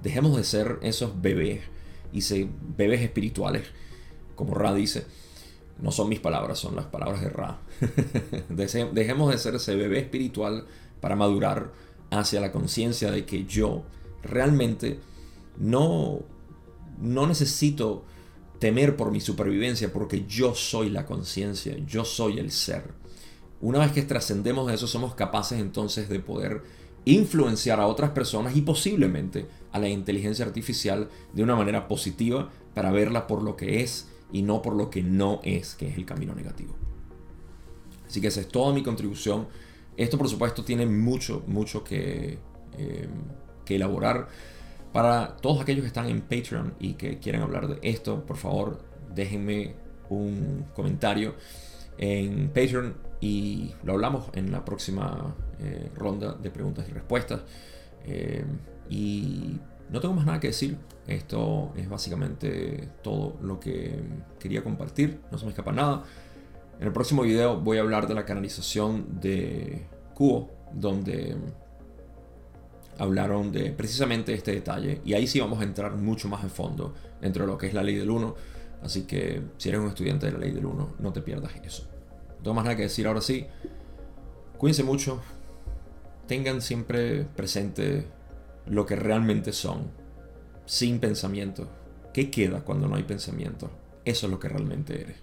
Dejemos 0.04 0.36
de 0.36 0.44
ser 0.44 0.80
esos 0.82 1.22
bebés 1.22 1.62
y 2.16 2.50
bebés 2.78 3.02
espirituales, 3.02 3.68
como 4.36 4.54
Ra 4.54 4.74
dice. 4.74 5.06
No 5.78 5.92
son 5.92 6.08
mis 6.08 6.22
palabras, 6.22 6.58
son 6.58 6.76
las 6.76 6.86
palabras 6.86 7.22
de 7.22 7.30
Ra. 7.30 7.60
Dejemos 8.94 9.32
de 9.32 9.38
ser 9.38 9.56
ese 9.56 9.76
bebé 9.76 10.00
espiritual 10.00 10.66
para 11.02 11.18
madurar 11.18 11.74
hacia 12.12 12.40
la 12.40 12.54
conciencia 12.54 13.12
de 13.12 13.26
que 13.26 13.44
yo 13.44 13.84
realmente 14.24 15.00
no, 15.58 16.22
no 17.02 17.28
necesito 17.28 18.06
temer 18.60 18.96
por 18.96 19.12
mi 19.12 19.20
supervivencia 19.20 19.92
porque 19.92 20.26
yo 20.26 20.56
soy 20.56 20.90
la 20.90 21.06
conciencia, 21.06 21.76
yo 21.86 22.06
soy 22.06 22.40
el 22.40 22.52
ser. 22.52 22.94
Una 23.60 23.80
vez 23.80 23.92
que 23.92 24.02
trascendemos 24.04 24.72
eso, 24.72 24.88
somos 24.88 25.14
capaces 25.16 25.60
entonces 25.60 26.08
de 26.08 26.20
poder 26.20 26.64
influenciar 27.06 27.80
a 27.80 27.88
otras 27.88 28.12
personas 28.12 28.56
y 28.56 28.62
posiblemente 28.62 29.48
a 29.76 29.80
la 29.80 29.90
inteligencia 29.90 30.46
artificial 30.46 31.10
de 31.34 31.44
una 31.44 31.54
manera 31.54 31.90
positiva 31.90 32.50
para 32.74 32.92
verla 32.92 33.28
por 33.28 33.44
lo 33.44 33.58
que 33.58 33.82
es 33.82 34.08
y 34.32 34.42
no 34.42 34.62
por 34.62 34.74
lo 34.74 34.90
que 34.90 35.04
no 35.04 35.42
es, 35.44 35.76
que 35.76 35.90
es 35.90 35.98
el 35.98 36.06
camino 36.06 36.34
negativo. 36.34 36.78
Así 38.08 38.22
que 38.22 38.28
esa 38.28 38.40
es 38.40 38.48
toda 38.48 38.74
mi 38.74 38.84
contribución. 38.84 39.48
Esto 39.98 40.18
por 40.18 40.30
supuesto 40.30 40.64
tiene 40.64 40.86
mucho, 40.86 41.44
mucho 41.48 41.84
que, 41.84 42.40
eh, 42.78 43.08
que 43.66 43.76
elaborar. 43.76 44.30
Para 44.94 45.36
todos 45.36 45.60
aquellos 45.62 45.82
que 45.82 45.88
están 45.88 46.08
en 46.08 46.22
Patreon 46.22 46.76
y 46.80 46.94
que 46.94 47.20
quieren 47.20 47.42
hablar 47.42 47.68
de 47.68 47.80
esto, 47.82 48.26
por 48.26 48.38
favor 48.38 48.80
déjenme 49.14 49.76
un 50.08 50.68
comentario 50.74 51.36
en 51.98 52.48
Patreon 52.48 52.96
y 53.20 53.74
lo 53.84 53.92
hablamos 53.92 54.30
en 54.36 54.54
la 54.54 54.64
próxima 54.64 55.36
eh, 55.60 55.92
ronda 55.96 56.32
de 56.32 56.50
preguntas 56.50 56.88
y 56.88 56.94
respuestas. 56.94 57.42
Eh, 58.06 58.46
y 58.90 59.60
no 59.90 60.00
tengo 60.00 60.14
más 60.14 60.26
nada 60.26 60.40
que 60.40 60.48
decir. 60.48 60.78
Esto 61.08 61.72
es 61.76 61.88
básicamente 61.88 62.90
todo 63.04 63.38
lo 63.42 63.60
que 63.60 64.00
quería 64.40 64.64
compartir. 64.64 65.22
No 65.32 65.38
se 65.38 65.46
me 65.46 65.52
escapa 65.52 65.72
nada. 65.72 66.04
En 66.80 66.88
el 66.88 66.94
próximo 66.94 67.22
video 67.22 67.60
voy 67.60 67.78
a 67.78 67.82
hablar 67.82 68.08
de 68.08 68.16
la 68.16 68.26
canalización 68.26 69.20
de 69.22 69.86
Cubo, 70.14 70.50
donde 70.74 71.36
hablaron 72.98 73.52
de 73.52 73.72
precisamente 73.72 74.34
este 74.34 74.52
detalle. 74.52 75.02
Y 75.06 75.14
ahí 75.14 75.28
sí 75.28 75.40
vamos 75.40 75.60
a 75.60 75.64
entrar 75.64 75.96
mucho 75.96 76.28
más 76.28 76.44
en 76.44 76.50
fondo 76.50 76.94
dentro 77.22 77.46
de 77.46 77.52
lo 77.52 77.58
que 77.58 77.68
es 77.68 77.74
la 77.74 77.84
ley 77.84 77.96
del 77.96 78.10
1. 78.10 78.36
Así 78.82 79.04
que 79.04 79.42
si 79.58 79.70
eres 79.70 79.82
un 79.82 79.88
estudiante 79.88 80.26
de 80.26 80.32
la 80.34 80.40
ley 80.40 80.52
del 80.52 80.66
1, 80.66 80.96
no 81.00 81.14
te 81.14 81.22
pierdas 81.22 81.52
eso. 81.64 81.84
No 82.38 82.44
tengo 82.44 82.54
más 82.56 82.66
nada 82.66 82.76
que 82.76 82.84
decir 82.84 83.08
ahora 83.08 83.22
sí. 83.22 83.46
Cuídense 84.58 84.84
mucho. 84.84 85.22
Tengan 86.28 86.62
siempre 86.62 87.24
presente 87.24 88.08
lo 88.68 88.86
que 88.86 88.96
realmente 88.96 89.54
son, 89.54 89.92
sin 90.66 91.00
pensamiento. 91.00 91.68
¿Qué 92.14 92.32
queda 92.32 92.62
cuando 92.62 92.88
no 92.88 92.96
hay 92.96 93.04
pensamiento? 93.04 93.70
Eso 94.06 94.28
es 94.28 94.32
lo 94.32 94.40
que 94.40 94.50
realmente 94.50 95.02
eres. 95.02 95.18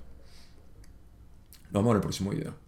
Nos 1.70 1.82
vemos 1.82 1.90
en 1.92 1.96
el 1.96 2.02
próximo 2.02 2.30
video. 2.30 2.61